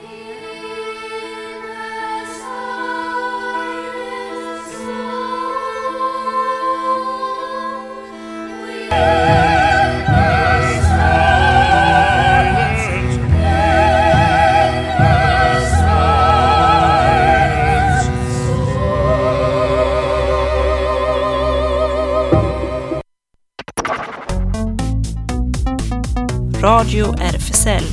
[26.67, 27.83] Radio RFSL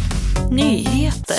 [0.50, 1.36] Nyheter.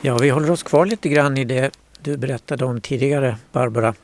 [0.00, 1.70] Ja, vi håller oss kvar lite grann i det
[2.02, 3.94] du berättade om tidigare, Barbara.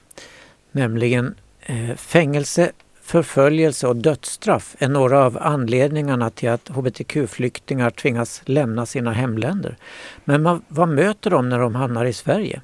[0.73, 8.87] Nämligen eh, fängelse, förföljelse och dödsstraff är några av anledningarna till att hbtq-flyktingar tvingas lämna
[8.87, 9.77] sina hemländer.
[10.25, 12.61] Men man, vad möter de när de hamnar i Sverige?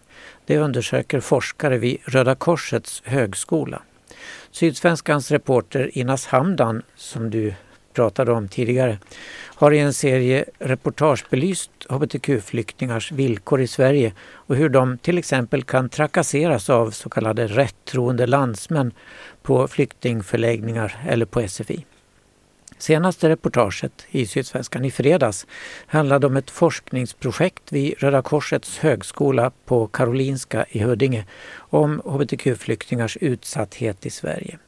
[0.46, 3.82] Det undersöker forskare vid Röda Korsets högskola.
[4.50, 7.54] Sydsvenskans reporter Inas Hamdan, som du
[7.92, 8.98] pratade om tidigare,
[9.54, 15.62] har i en serie reportage belyst hbtq-flyktingars villkor i Sverige och hur de till exempel
[15.62, 18.92] kan trakasseras av så kallade rättroende landsmän
[19.42, 21.84] på flyktingförläggningar eller på SFI.
[22.82, 25.46] Senaste reportaget i Sydsvenskan i fredags
[25.86, 31.24] handlade om ett forskningsprojekt vid Röda Korsets högskola på Karolinska i Huddinge
[31.56, 34.58] om hbtq-flyktingars utsatthet i Sverige.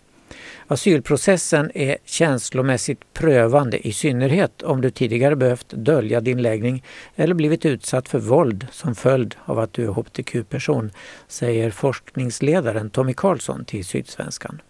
[0.67, 6.85] Asylprocessen är känslomässigt prövande i synnerhet om du tidigare behövt dölja din läggning
[7.17, 10.91] eller blivit utsatt för våld som följd av att du är hbtq-person,
[11.29, 14.61] säger forskningsledaren Tommy Karlsson till Sydsvenskan.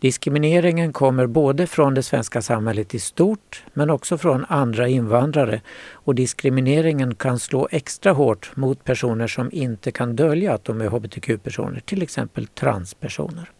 [0.00, 5.60] Diskrimineringen kommer både från det svenska samhället i stort men också från andra invandrare
[5.92, 10.88] och diskrimineringen kan slå extra hårt mot personer som inte kan dölja att de är
[10.88, 13.50] hbtq-personer, till exempel transpersoner.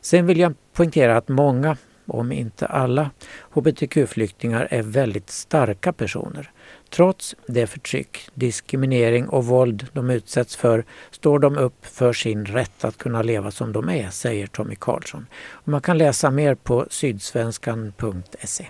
[0.00, 3.10] Sen vill jag poängtera att många, om inte alla,
[3.52, 6.50] hbtq-flyktingar är väldigt starka personer.
[6.92, 12.84] Trots det förtryck, diskriminering och våld de utsätts för står de upp för sin rätt
[12.84, 15.26] att kunna leva som de är, säger Tommy Karlsson.
[15.34, 18.68] Och man kan läsa mer på sydsvenskan.se.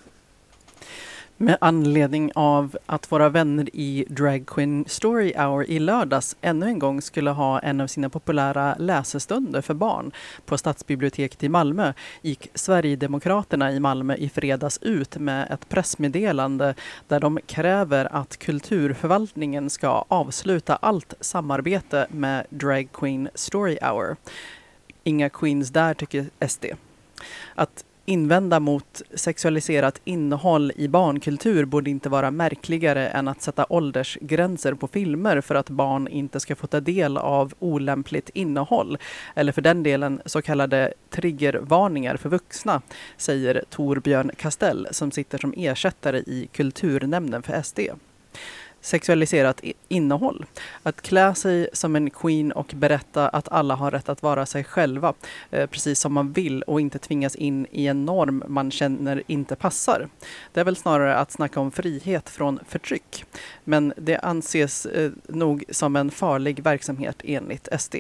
[1.43, 6.79] Med anledning av att våra vänner i Drag Queen Story Hour i lördags ännu en
[6.79, 10.13] gång skulle ha en av sina populära läsestunder för barn
[10.47, 16.75] på Stadsbiblioteket i Malmö gick Sverigedemokraterna i Malmö i fredags ut med ett pressmeddelande
[17.09, 24.17] där de kräver att kulturförvaltningen ska avsluta allt samarbete med Drag Queen Story Hour.
[25.05, 26.65] Inga queens där, tycker SD.
[27.55, 34.75] Att invända mot sexualiserat innehåll i barnkultur borde inte vara märkligare än att sätta åldersgränser
[34.75, 38.99] på filmer för att barn inte ska få ta del av olämpligt innehåll.
[39.35, 42.83] Eller för den delen så kallade triggervarningar för vuxna,
[43.17, 47.81] säger Torbjörn Kastell som sitter som ersättare i kulturnämnden för SD
[48.83, 50.45] sexualiserat innehåll.
[50.83, 54.65] Att klä sig som en queen och berätta att alla har rätt att vara sig
[54.65, 55.15] själva
[55.51, 59.57] eh, precis som man vill och inte tvingas in i en norm man känner inte
[59.57, 60.09] passar.
[60.53, 63.25] Det är väl snarare att snacka om frihet från förtryck.
[63.65, 67.97] Men det anses eh, nog som en farlig verksamhet enligt SD.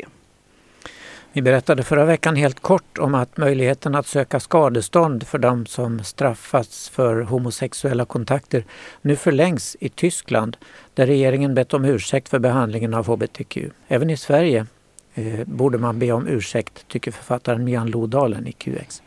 [1.35, 6.05] Vi berättade förra veckan helt kort om att möjligheten att söka skadestånd för de som
[6.05, 8.65] straffats för homosexuella kontakter
[9.03, 10.57] nu förlängs i Tyskland
[10.95, 13.59] där regeringen bett om ursäkt för behandlingen av hbtq.
[13.89, 14.67] Även i Sverige
[15.15, 19.03] eh, borde man be om ursäkt, tycker författaren Mian Lodalen i QX.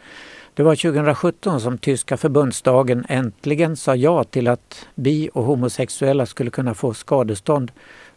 [0.54, 6.50] Det var 2017 som tyska förbundsdagen äntligen sa ja till att bi och homosexuella skulle
[6.50, 7.72] kunna få skadestånd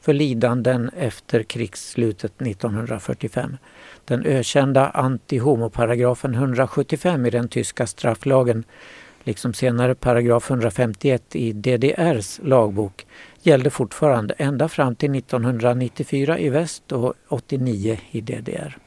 [0.08, 3.56] för lidanden efter krigsslutet 1945.
[4.04, 8.64] Den ökända antihomoparagrafen 175 i den tyska strafflagen,
[9.24, 13.06] liksom senare paragraf 151 i DDRs lagbok,
[13.42, 18.78] gällde fortfarande ända fram till 1994 i väst och 89 i DDR.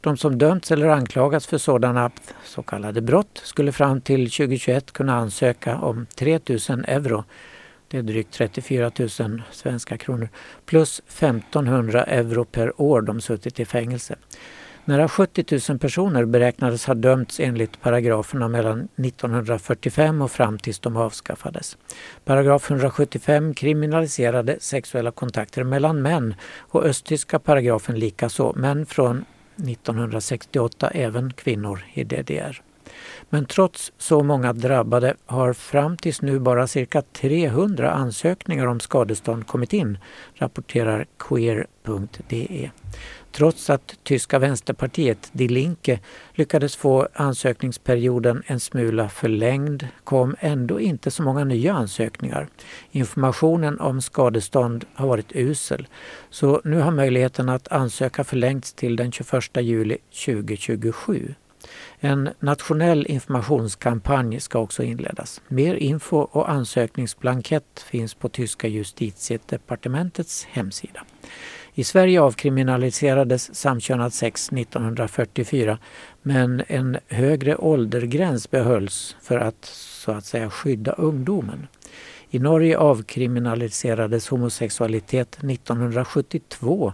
[0.00, 2.10] De som dömts eller anklagats för sådana
[2.44, 7.24] så kallade brott skulle fram till 2021 kunna ansöka om 3 000 euro
[7.92, 10.28] det är drygt 34 000 svenska kronor.
[10.66, 14.16] Plus 1500 euro per år de suttit i fängelse.
[14.84, 20.96] Nära 70 000 personer beräknades ha dömts enligt paragraferna mellan 1945 och fram tills de
[20.96, 21.76] avskaffades.
[22.24, 29.24] Paragraf 175 kriminaliserade sexuella kontakter mellan män och östtyska paragrafen likaså, men från
[29.56, 32.62] 1968 även kvinnor i DDR.
[33.30, 39.46] Men trots så många drabbade har fram tills nu bara cirka 300 ansökningar om skadestånd
[39.46, 39.98] kommit in,
[40.34, 42.70] rapporterar queer.de.
[43.32, 46.00] Trots att tyska vänsterpartiet Die Linke
[46.34, 52.48] lyckades få ansökningsperioden en smula förlängd kom ändå inte så många nya ansökningar.
[52.90, 55.88] Informationen om skadestånd har varit usel
[56.30, 61.34] så nu har möjligheten att ansöka förlängts till den 21 juli 2027.
[62.00, 65.40] En nationell informationskampanj ska också inledas.
[65.48, 71.04] Mer info och ansökningsblankett finns på tyska justitiedepartementets hemsida.
[71.74, 75.78] I Sverige avkriminaliserades samkönat sex 1944
[76.22, 81.66] men en högre åldergräns behölls för att så att säga skydda ungdomen.
[82.34, 86.92] I Norge avkriminaliserades homosexualitet 1972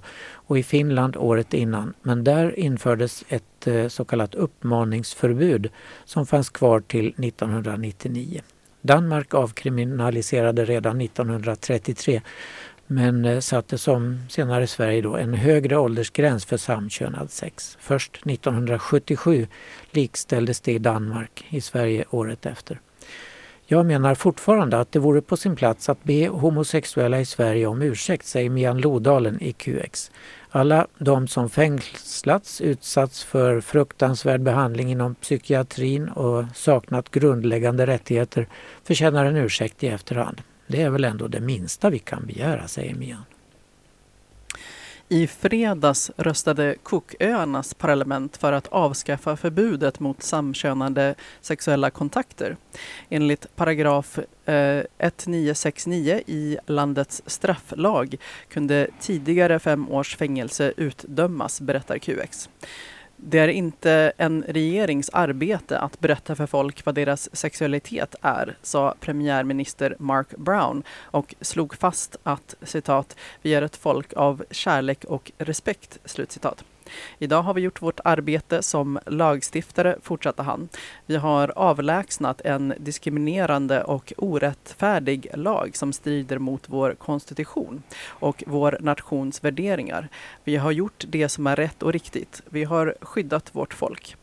[0.48, 1.94] och i Finland året innan.
[2.02, 5.70] Men där infördes ett eh, så kallat uppmaningsförbud
[6.04, 8.40] som fanns kvar till 1999.
[8.80, 12.20] Danmark avkriminaliserade redan 1933
[12.86, 17.78] men eh, satte som senare Sverige då en högre åldersgräns för samkönad sex.
[17.80, 19.46] Först 1977
[19.90, 22.80] likställdes det i Danmark, i Sverige året efter.
[23.70, 27.82] Jag menar fortfarande att det vore på sin plats att be homosexuella i Sverige om
[27.82, 30.10] ursäkt, säger Mian Lodalen i QX.
[30.50, 38.48] Alla de som fängslats, utsatts för fruktansvärd behandling inom psykiatrin och saknat grundläggande rättigheter
[38.84, 40.42] förtjänar en ursäkt i efterhand.
[40.66, 43.24] Det är väl ändå det minsta vi kan begära, säger Mian.
[45.10, 52.56] I fredags röstade Cooköarnas parlament för att avskaffa förbudet mot samkönade sexuella kontakter.
[53.08, 58.16] Enligt paragraf eh, 1969 i landets strafflag
[58.48, 62.48] kunde tidigare fem års fängelse utdömas, berättar QX.
[63.20, 68.94] Det är inte en regerings arbete att berätta för folk vad deras sexualitet är, sa
[69.00, 75.32] premiärminister Mark Brown och slog fast att citat, vi är ett folk av kärlek och
[75.38, 76.64] respekt, slutcitat.
[77.18, 80.68] Idag har vi gjort vårt arbete som lagstiftare, fortsatte han.
[81.06, 88.78] Vi har avlägsnat en diskriminerande och orättfärdig lag som strider mot vår konstitution och vår
[88.80, 90.08] nations värderingar.
[90.44, 92.42] Vi har gjort det som är rätt och riktigt.
[92.48, 94.16] Vi har skyddat vårt folk.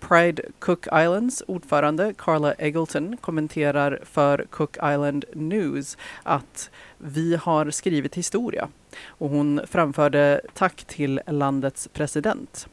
[0.00, 8.14] Pride Cook Islands ordförande Carla Eggleton kommenterar för Cook Island News att vi har skrivit
[8.14, 8.68] historia
[9.06, 12.68] och hon framförde tack till landets president.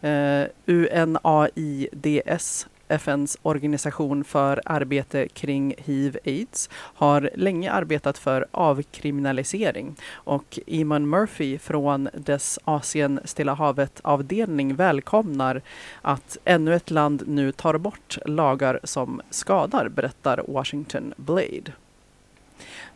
[0.00, 9.96] Eh, uh, UNAIDS FNs organisation för arbete kring hiv-aids, har länge arbetat för avkriminalisering.
[10.12, 15.62] Och Iman Murphy från dess Asien-Stilla havet-avdelning välkomnar
[16.02, 21.72] att ännu ett land nu tar bort lagar som skadar, berättar Washington Blade.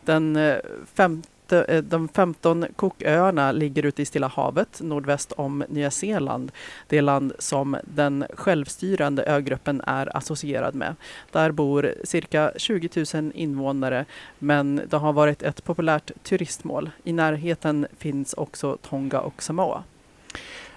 [0.05, 0.57] Den eh,
[0.95, 1.23] 5
[1.53, 6.53] Eh, de, de 15 Cooköarna ligger ute i Stilla havet nordväst om Nya Zeeland.
[6.89, 10.95] Det land som den självstyrande ögruppen är associerad med.
[11.31, 14.05] Där bor cirka 20 000 invånare
[14.39, 16.91] men det har varit ett populärt turistmål.
[17.05, 19.85] I närheten finns också Tonga och Samoa.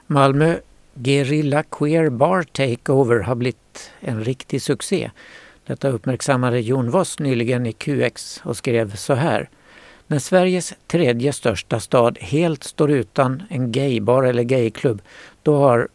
[0.08, 0.56] Malmö
[0.94, 5.12] Gerilla Queer Bar Takeover har blivit en riktig succé.
[5.66, 9.50] Detta uppmärksammade Jon Voss nyligen i QX och skrev så här.
[10.08, 15.02] När Sveriges tredje största stad helt står utan en gaybar eller gayklubb,
[15.44, 15.88] då har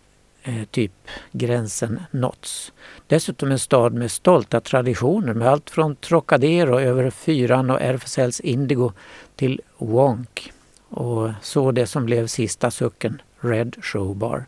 [0.43, 0.93] eh, typ
[1.33, 2.73] gränsen nåtts.
[3.07, 8.93] Dessutom en stad med stolta traditioner med allt från Trocadero över Fyran och RFSLs Indigo
[9.37, 10.53] till Wonk
[10.89, 14.45] och så det som blev sista sucken, Red Show Bar.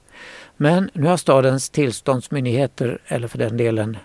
[0.57, 3.97] Men nu har stadens tillståndsmyndigheter, eller för den delen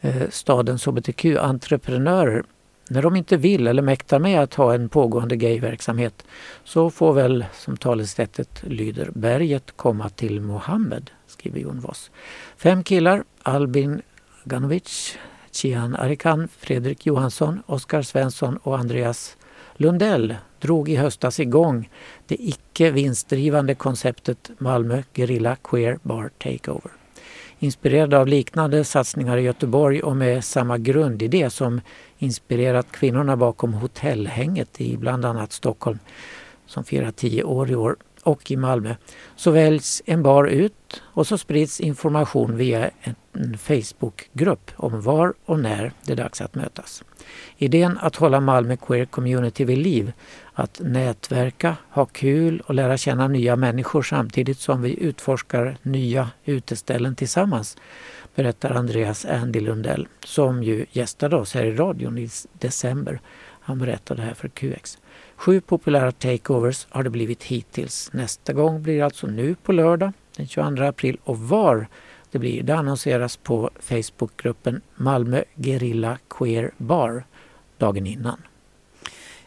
[0.00, 2.44] eh, stadens hbtq-entreprenörer
[2.88, 6.24] när de inte vill eller mäktar med att ha en pågående gayverksamhet
[6.64, 12.10] så får väl, som talesättet lyder, berget komma till Mohammed, skriver Jon Voss.
[12.56, 14.02] Fem killar, Albin
[14.44, 15.18] Ganovic,
[15.52, 19.36] Chian Arikan, Fredrik Johansson, Oskar Svensson och Andreas
[19.76, 21.90] Lundell drog i höstas igång
[22.26, 27.03] det icke vinstdrivande konceptet Malmö Guerilla Queer Bar Takeover.
[27.64, 31.80] Inspirerade av liknande satsningar i Göteborg och med samma grundidé som
[32.18, 35.98] inspirerat kvinnorna bakom hotellhänget i bland annat Stockholm
[36.66, 38.94] som firar tio år i år och i Malmö
[39.36, 45.60] så väljs en bar ut och så sprids information via en Facebookgrupp om var och
[45.60, 47.04] när det är dags att mötas.
[47.58, 50.12] Idén att hålla Malmö Queer Community vid liv,
[50.52, 57.16] att nätverka, ha kul och lära känna nya människor samtidigt som vi utforskar nya uteställen
[57.16, 57.76] tillsammans
[58.34, 63.20] berättar Andreas Andy Lundell som ju gästade oss här i radion i december.
[63.60, 64.98] Han berättade det här för QX.
[65.36, 68.10] Sju populära takeovers har det blivit hittills.
[68.12, 71.88] Nästa gång blir alltså nu på lördag den 22 april och var
[72.30, 77.24] det blir det annonseras på Facebookgruppen Malmö Gerilla Queer Bar
[77.78, 78.42] dagen innan.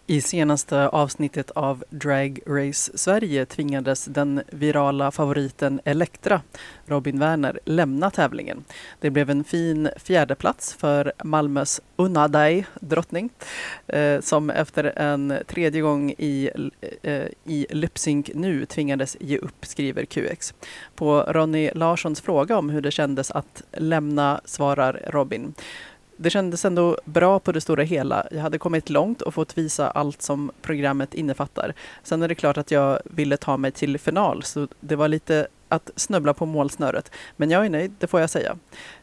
[0.10, 6.42] I senaste avsnittet av Drag Race Sverige tvingades den virala favoriten Elektra,
[6.86, 8.64] Robin Werner, lämna tävlingen.
[9.00, 13.30] Det blev en fin fjärdeplats för Malmös Unadai drottning
[13.88, 16.50] eh, som efter en tredje gång i,
[17.02, 20.54] eh, i Lipsync nu tvingades ge upp, skriver QX.
[20.96, 25.54] På Ronny Larssons fråga om hur det kändes att lämna svarar Robin
[26.18, 28.28] det kändes ändå bra på det stora hela.
[28.32, 31.74] Jag hade kommit långt och fått visa allt som programmet innefattar.
[32.04, 35.48] Sen är det klart att jag ville ta mig till final, så det var lite
[35.70, 37.12] att snubbla på målsnöret.
[37.36, 38.58] Men jag är nöjd, det får jag säga.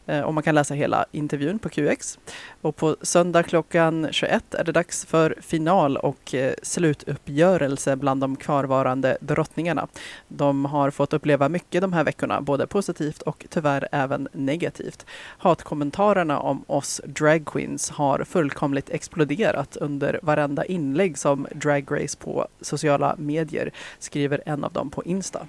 [0.05, 2.19] Eh, och man kan läsa hela intervjun på QX.
[2.61, 8.35] Och på söndag klockan 21 är det dags för final och eh, slutuppgörelse bland de
[8.35, 9.87] kvarvarande drottningarna.
[10.27, 15.05] De har fått uppleva mycket de här veckorna, både positivt och tyvärr även negativt.
[15.37, 23.15] Hatkommentarerna om oss dragqueens har fullkomligt exploderat under varenda inlägg som Drag Race på sociala
[23.17, 25.47] medier, skriver en av dem på Insta.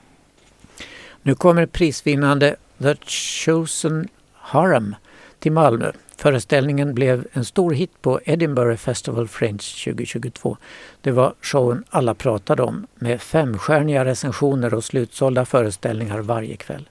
[1.27, 4.95] Nu kommer prisvinnande The Chosen Harem
[5.39, 5.93] till Malmö.
[6.17, 10.57] Föreställningen blev en stor hit på Edinburgh Festival Fringe 2022.
[11.01, 16.89] Det var showen alla pratade om med femstjärniga recensioner och slutsålda föreställningar varje kväll.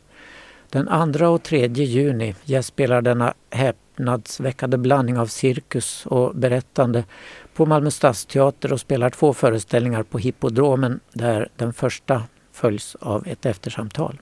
[0.69, 7.03] Den 2 och 3 juni gästspelar denna häpnadsväckande blandning av cirkus och berättande
[7.53, 13.45] på Malmö stadsteater och spelar två föreställningar på Hippodromen där den första följs av ett
[13.45, 14.19] eftersamtal.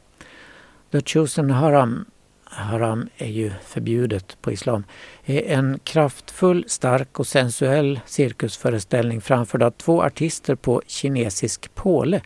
[0.93, 2.05] The Chosen Haram,
[2.43, 4.83] haram är ju förbjudet på islam,
[5.25, 12.21] är en kraftfull, stark och sensuell cirkusföreställning framförd av två artister på kinesisk påle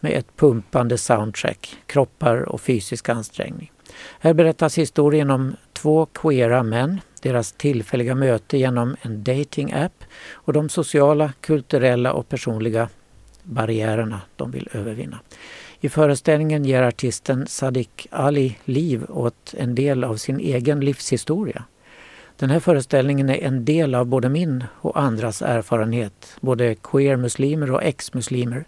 [0.00, 3.72] med ett pumpande soundtrack, kroppar och fysisk ansträngning.
[4.20, 10.68] Här berättas historien om två queera män, deras tillfälliga möte genom en dating-app och de
[10.68, 12.88] sociala, kulturella och personliga
[13.42, 15.18] barriärerna de vill övervinna.
[15.80, 21.64] I föreställningen ger artisten Sadiq Ali liv åt en del av sin egen livshistoria.
[22.36, 27.82] Den här föreställningen är en del av både min och andras erfarenhet, både queer-muslimer och
[27.82, 28.64] ex-muslimer.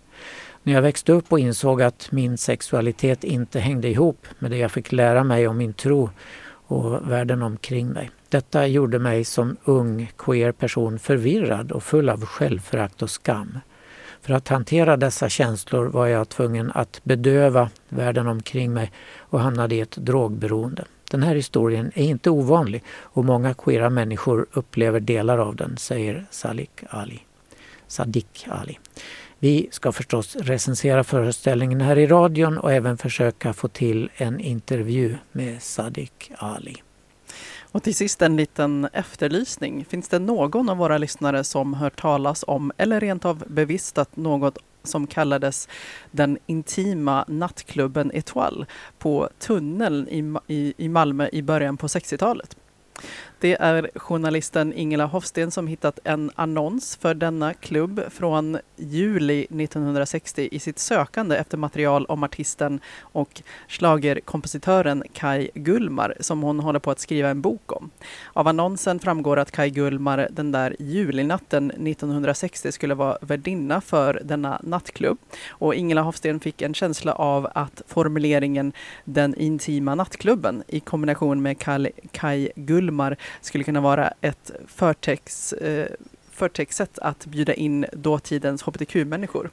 [0.62, 4.70] När jag växte upp och insåg att min sexualitet inte hängde ihop med det jag
[4.70, 6.10] fick lära mig om min tro
[6.66, 8.10] och världen omkring mig.
[8.28, 13.58] Detta gjorde mig som ung queer person förvirrad och full av självförakt och skam.
[14.22, 19.74] För att hantera dessa känslor var jag tvungen att bedöva världen omkring mig och hamnade
[19.74, 20.84] i ett drogberoende.
[21.10, 26.26] Den här historien är inte ovanlig och många queera människor upplever delar av den, säger
[26.30, 27.20] Salik Ali.
[27.86, 28.78] Sadiq Ali.
[29.38, 35.16] Vi ska förstås recensera föreställningen här i radion och även försöka få till en intervju
[35.32, 36.82] med Sadiq Ali.
[37.72, 39.84] Och till sist en liten efterlysning.
[39.84, 44.58] Finns det någon av våra lyssnare som hört talas om eller rent av bevistat något
[44.82, 45.68] som kallades
[46.10, 48.66] den intima nattklubben Etoile
[48.98, 52.56] på Tunneln i, i, i Malmö i början på 60-talet?
[53.42, 60.48] Det är journalisten Ingela Hofsten som hittat en annons för denna klubb från juli 1960
[60.52, 66.90] i sitt sökande efter material om artisten och slagerkompositören Kai Gullmar som hon håller på
[66.90, 67.90] att skriva en bok om.
[68.32, 74.60] Av annonsen framgår att Kai Gullmar den där julinatten 1960 skulle vara värdinna för denna
[74.62, 75.18] nattklubb.
[75.48, 78.72] Och Ingela Hofsten fick en känsla av att formuleringen
[79.04, 81.58] den intima nattklubben i kombination med
[82.12, 85.88] Kai Gullmar skulle kunna vara ett förtex, eh,
[86.30, 89.50] förtextsätt att bjuda in dåtidens hbtq-människor.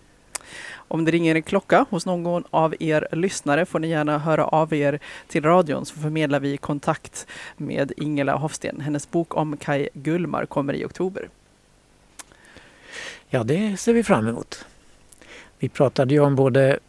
[0.71, 4.73] Om det ringer en klocka hos någon av er lyssnare får ni gärna höra av
[4.73, 7.27] er till radion så förmedlar vi kontakt
[7.57, 8.81] med Ingela Hofsten.
[8.81, 11.29] Hennes bok om Kai Gullmar kommer i oktober.
[13.29, 14.65] Ja, det ser vi fram emot.
[15.59, 16.79] Vi pratade ju om både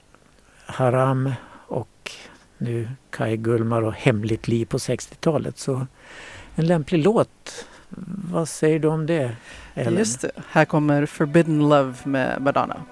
[0.67, 1.33] Haram
[1.67, 2.13] och
[2.59, 5.59] nu Kai Gullmar och Hemligt liv på 60-talet.
[5.59, 5.87] Så
[6.55, 7.67] en lämplig låt.
[8.31, 9.37] Vad säger du om det?
[9.75, 9.99] Ellen?
[9.99, 10.31] Just det.
[10.51, 12.83] Här kommer Forbidden Love med Madonna.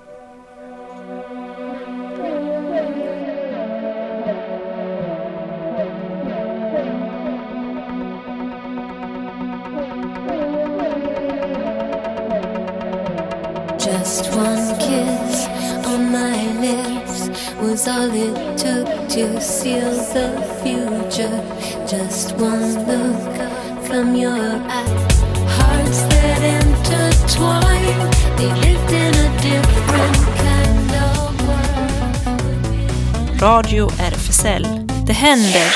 [13.80, 15.46] Just one kiss
[15.86, 17.28] on my lips
[17.61, 21.42] was all it took to seal the future.
[21.86, 23.47] Just one look
[23.89, 25.22] from your eyes.
[25.59, 33.43] Hearts that intertwine, they lived in a different kind of world.
[33.43, 34.66] Radio RFSL.
[35.07, 35.66] Det händer.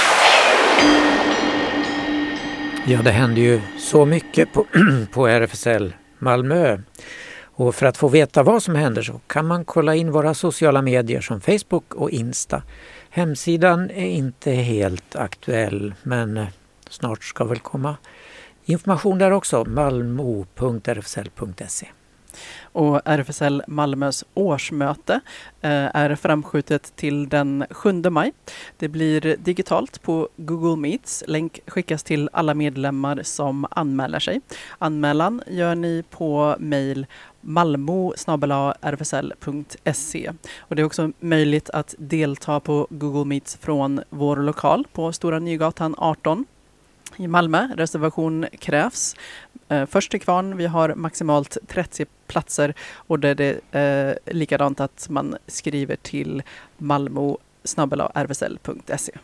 [2.87, 4.67] Ja, det händer ju så mycket på,
[5.13, 6.79] på RFSL Malmö.
[7.55, 10.83] Och för att få veta vad som händer så kan man kolla in våra sociala
[10.83, 12.63] medier som Facebook och Insta.
[13.11, 16.47] Hemsidan är inte helt aktuell men eh,
[16.93, 17.97] snart ska väl komma
[18.65, 19.65] information där också.
[19.65, 21.89] malmo.rfsl.se
[22.63, 25.21] Och RFSL Malmös årsmöte
[25.61, 28.33] eh, är framskjutet till den 7 maj.
[28.77, 31.25] Det blir digitalt på Google Meets.
[31.27, 34.41] Länk skickas till alla medlemmar som anmäler sig.
[34.79, 37.07] Anmälan gör ni på mejl
[37.41, 38.15] malmo
[38.81, 40.33] rfsl.se.
[40.59, 45.39] Och det är också möjligt att delta på Google Meets från vår lokal på Stora
[45.39, 46.47] Nygatan 18
[47.17, 47.69] i Malmö.
[47.77, 49.17] Reservation krävs.
[49.69, 54.81] Eh, först till kvarn, vi har maximalt 30 platser och det är det eh, likadant
[54.81, 56.43] att man skriver till
[56.79, 59.19] malmo e.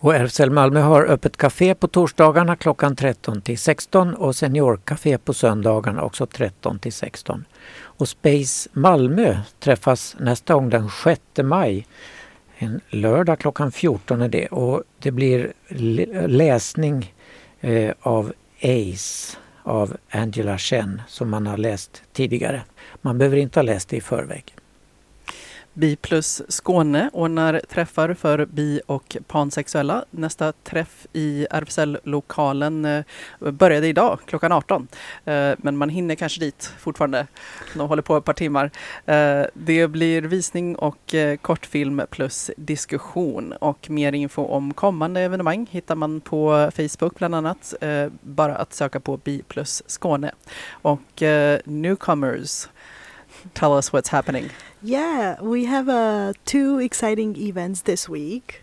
[0.00, 5.34] Och RFSL Malmö har öppet café på torsdagarna klockan 13 till 16 och seniorcafé på
[5.34, 7.44] söndagarna också 13 till 16.
[7.80, 11.86] Och Space Malmö träffas nästa gång den 6 maj.
[12.60, 15.52] En lördag klockan 14 är det och det blir
[16.28, 17.14] läsning
[17.60, 18.32] eh, av
[18.62, 22.62] Ace av Angela Chen som man har läst tidigare.
[23.02, 24.54] Man behöver inte ha läst det i förväg.
[25.78, 30.04] Bi plus Skåne ordnar träffar för bi och pansexuella.
[30.10, 33.04] Nästa träff i RFSL-lokalen eh,
[33.38, 34.88] började idag klockan 18.
[35.24, 37.26] Eh, men man hinner kanske dit fortfarande.
[37.74, 38.70] De håller på ett par timmar.
[39.06, 43.52] Eh, det blir visning och kortfilm plus diskussion.
[43.52, 47.74] Och mer info om kommande evenemang hittar man på Facebook bland annat.
[48.20, 50.32] Bara att söka på Bi plus Skåne.
[50.70, 51.22] Och
[51.64, 52.68] Newcomers
[53.54, 54.50] tell us what's happening.
[54.82, 58.62] Yeah, we have uh, two exciting events this week,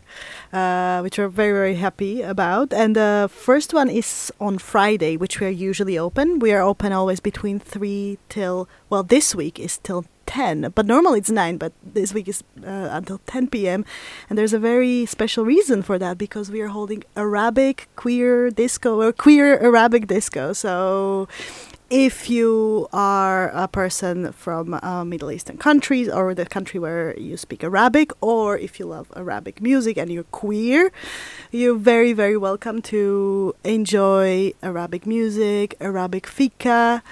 [0.53, 2.71] uh, which we're very, very happy about.
[2.71, 6.39] And the first one is on Friday, which we are usually open.
[6.39, 11.19] We are open always between 3 till, well, this week is till 10, but normally
[11.19, 13.85] it's 9, but this week is uh, until 10 p.m.
[14.29, 19.01] And there's a very special reason for that because we are holding Arabic queer disco
[19.01, 20.53] or queer Arabic disco.
[20.53, 21.27] So
[21.89, 27.37] if you are a person from uh, Middle Eastern countries or the country where you
[27.37, 30.91] speak Arabic, or if you love Arabic music and you're queer,
[31.51, 37.03] you're very, very welcome to enjoy Arabic music, Arabic fika.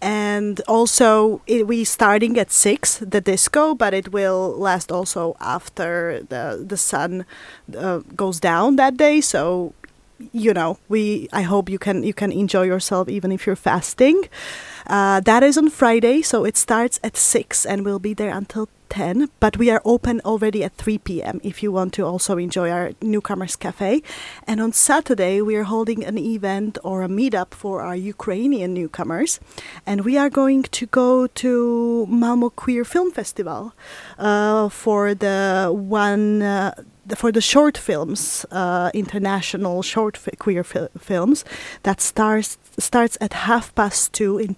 [0.00, 6.22] And also, it, we starting at six the disco, but it will last also after
[6.28, 7.26] the the sun
[7.76, 9.20] uh, goes down that day.
[9.20, 9.74] So
[10.32, 14.24] you know we i hope you can you can enjoy yourself even if you're fasting
[14.88, 18.68] uh, that is on friday so it starts at 6 and we'll be there until
[18.88, 22.70] 10 but we are open already at 3 p.m if you want to also enjoy
[22.70, 24.02] our newcomers cafe.
[24.46, 29.40] And on saturday we are holding an event or a meetup for our ukrainian newcomers
[29.86, 33.74] and we are going to go to malmo queer film festival
[34.18, 36.74] uh, for the one uh,
[37.16, 41.44] for the short films, uh, international short fi- queer fi- films,
[41.82, 44.54] that starts starts at half past two in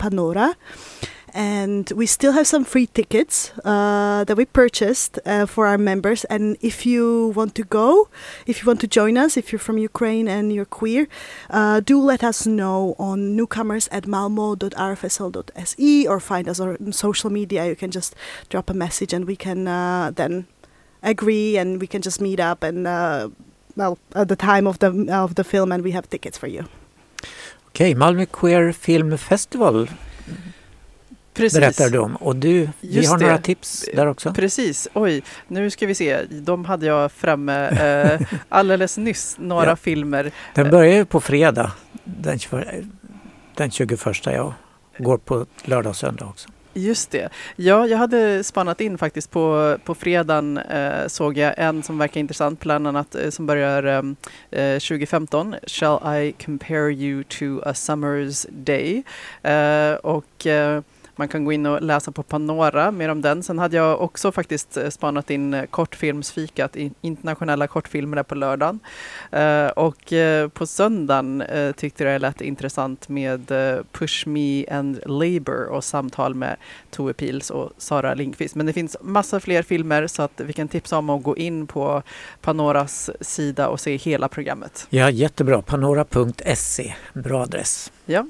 [1.33, 6.25] And we still have some free tickets uh, that we purchased uh, for our members.
[6.25, 8.09] And if you want to go,
[8.47, 11.07] if you want to join us, if you're from Ukraine and you're queer,
[11.51, 17.67] uh, do let us know on newcomers at malmo.rfsl.se or find us on social media.
[17.67, 18.17] You can just
[18.49, 20.49] drop a message and we can uh, then
[21.03, 23.29] agree and we can just meet up and uh,
[23.77, 26.65] well at the time of the of the film and we have tickets for you.
[27.69, 29.87] Okay, Malmö Queer Film Festival
[31.35, 31.59] Precis.
[31.61, 32.17] berättar du om.
[32.17, 33.25] Och du, vi Just har det.
[33.25, 34.33] några tips där också.
[34.35, 34.89] Precis.
[34.95, 36.23] Oj, nu ska vi se.
[36.31, 39.37] De hade jag framme eh, alldeles nyss.
[39.39, 39.77] Några Ja.
[39.77, 40.31] filmer.
[40.55, 41.73] Den börjar ju på fredag
[42.05, 42.67] den 21,
[43.57, 44.55] den 21 ja.
[44.99, 46.49] Går på lördag och söndag också.
[46.75, 47.29] Just det.
[47.57, 52.21] Ja, jag hade spanat in faktiskt på, på fredagen eh, såg jag en som verkar
[52.21, 55.57] intressant, bland annat eh, som börjar eh, eh 2015.
[55.67, 59.03] Shall I compare you to a summer's day?
[59.43, 60.83] Eh, och eh,
[61.21, 63.43] man kan gå in och läsa på Panora mer om den.
[63.43, 68.81] Sen hade jag också faktiskt eh, spanat in eh, kortfilmsfikat, internationella kortfilmer där på lördagen.
[69.33, 70.13] Eh, och
[70.53, 71.45] på söndagen
[71.77, 73.47] tyckte jag det lät intressant med
[73.93, 76.57] Push Me and Labour och samtal med
[76.91, 78.55] Tove Pils och Sara Lindqvist.
[78.55, 81.67] Men det finns massa fler filmer så att vi kan tipsa om att gå in
[81.67, 82.03] på
[82.41, 84.87] Panoras sida och se hela programmet.
[84.91, 85.63] Ja, jättebra.
[85.63, 87.93] Panora.se, bra adress.
[88.07, 88.27] Ja.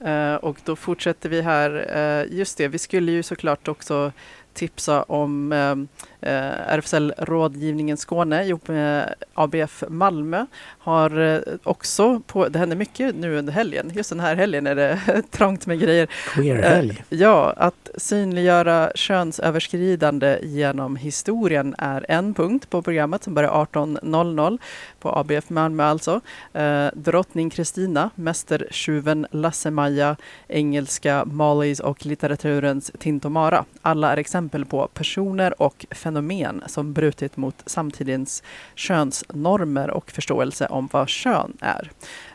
[0.00, 1.96] Eh, och då fortsätter vi här.
[1.96, 4.12] Eh, just det, vi skulle ju såklart också
[4.56, 10.46] tipsa om eh, eh, RFSL Rådgivningen Skåne ihop med ABF Malmö
[10.78, 14.74] har eh, också, på, det händer mycket nu under helgen, just den här helgen är
[14.74, 14.98] det
[15.30, 16.08] trångt med grejer.
[16.34, 17.04] Queerhelg.
[17.08, 24.58] Ja, att synliggöra könsöverskridande genom historien är en punkt på programmet som börjar 18.00
[25.00, 26.20] på ABF Malmö alltså.
[26.52, 30.16] Eh, Drottning Kristina, Mästertjuven Lasse-Maja,
[30.48, 33.64] engelska Mollys och litteraturens Tintomara.
[33.82, 38.42] Alla är exempel på personer och fenomen som brutit mot samtidens
[38.74, 41.90] könsnormer och förståelse om vad kön är.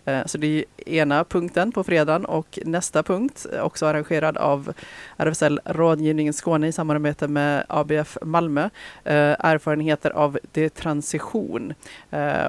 [0.05, 4.73] Eh, så det är ena punkten på fredagen och nästa punkt, eh, också arrangerad av
[5.17, 8.69] RFSL Rådgivningen Skåne i samarbete med ABF Malmö,
[9.03, 10.81] eh, erfarenheter av detransition.
[10.91, 11.73] transition.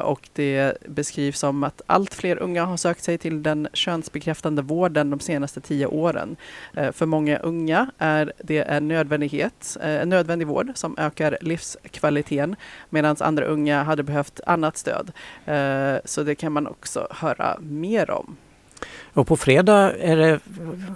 [0.03, 5.11] Och det beskrivs som att allt fler unga har sökt sig till den könsbekräftande vården
[5.11, 6.37] de senaste tio åren.
[6.93, 12.57] För många unga är det en nödvändighet, en nödvändig vård som ökar livskvaliteten
[12.91, 15.13] medan andra unga hade behövt annat stöd.
[16.05, 18.37] Så det kan man också höra mer om.
[19.15, 20.41] Och på fredag är det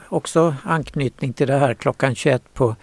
[0.08, 2.76] också anknytning till det här klockan 21 på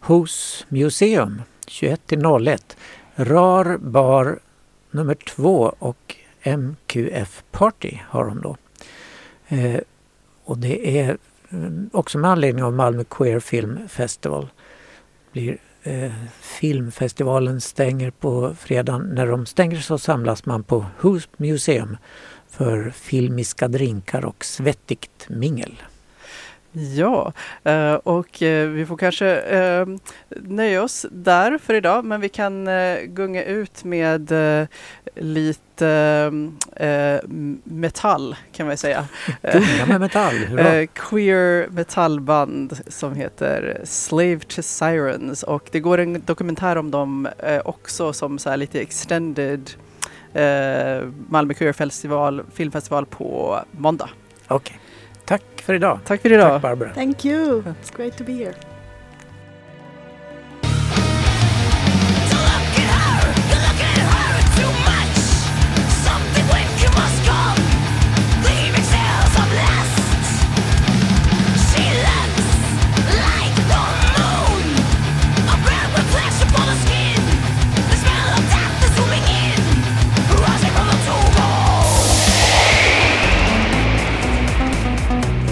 [0.00, 2.76] Hos Museum 21 till 01.
[3.14, 4.38] RAR bar
[4.90, 8.56] nummer 2 och MQF Party har de då.
[9.48, 9.80] Eh,
[10.44, 11.16] och det är
[11.50, 14.48] mm, också med anledning av Malmö Queer Film Festival.
[15.32, 19.02] Blir, eh, filmfestivalen stänger på fredagen.
[19.14, 21.96] När de stänger så samlas man på Hus Museum
[22.50, 25.82] för filmiska drinkar och svettigt mingel.
[26.78, 27.32] Ja,
[27.64, 29.86] eh, och eh, vi får kanske eh,
[30.30, 32.68] nöja oss där för idag, men vi kan
[33.04, 34.32] gunga ut med
[35.14, 36.30] lite
[37.64, 39.08] metall kan man säga.
[39.42, 40.86] Gunga med metall, hurra.
[40.86, 47.28] Queer metallband som heter Slave to Sirens och det går en dokumentär om dem
[47.64, 49.70] också som så lite extended
[51.28, 54.10] Malmö Queer Festival, filmfestival på måndag.
[54.48, 54.76] Okej.
[54.76, 54.87] Tack
[55.68, 55.98] för idag.
[56.04, 56.50] Tack för idag.
[56.50, 56.94] Tack Barbara.
[56.94, 57.62] Thank you.
[57.82, 58.54] It's great to be here.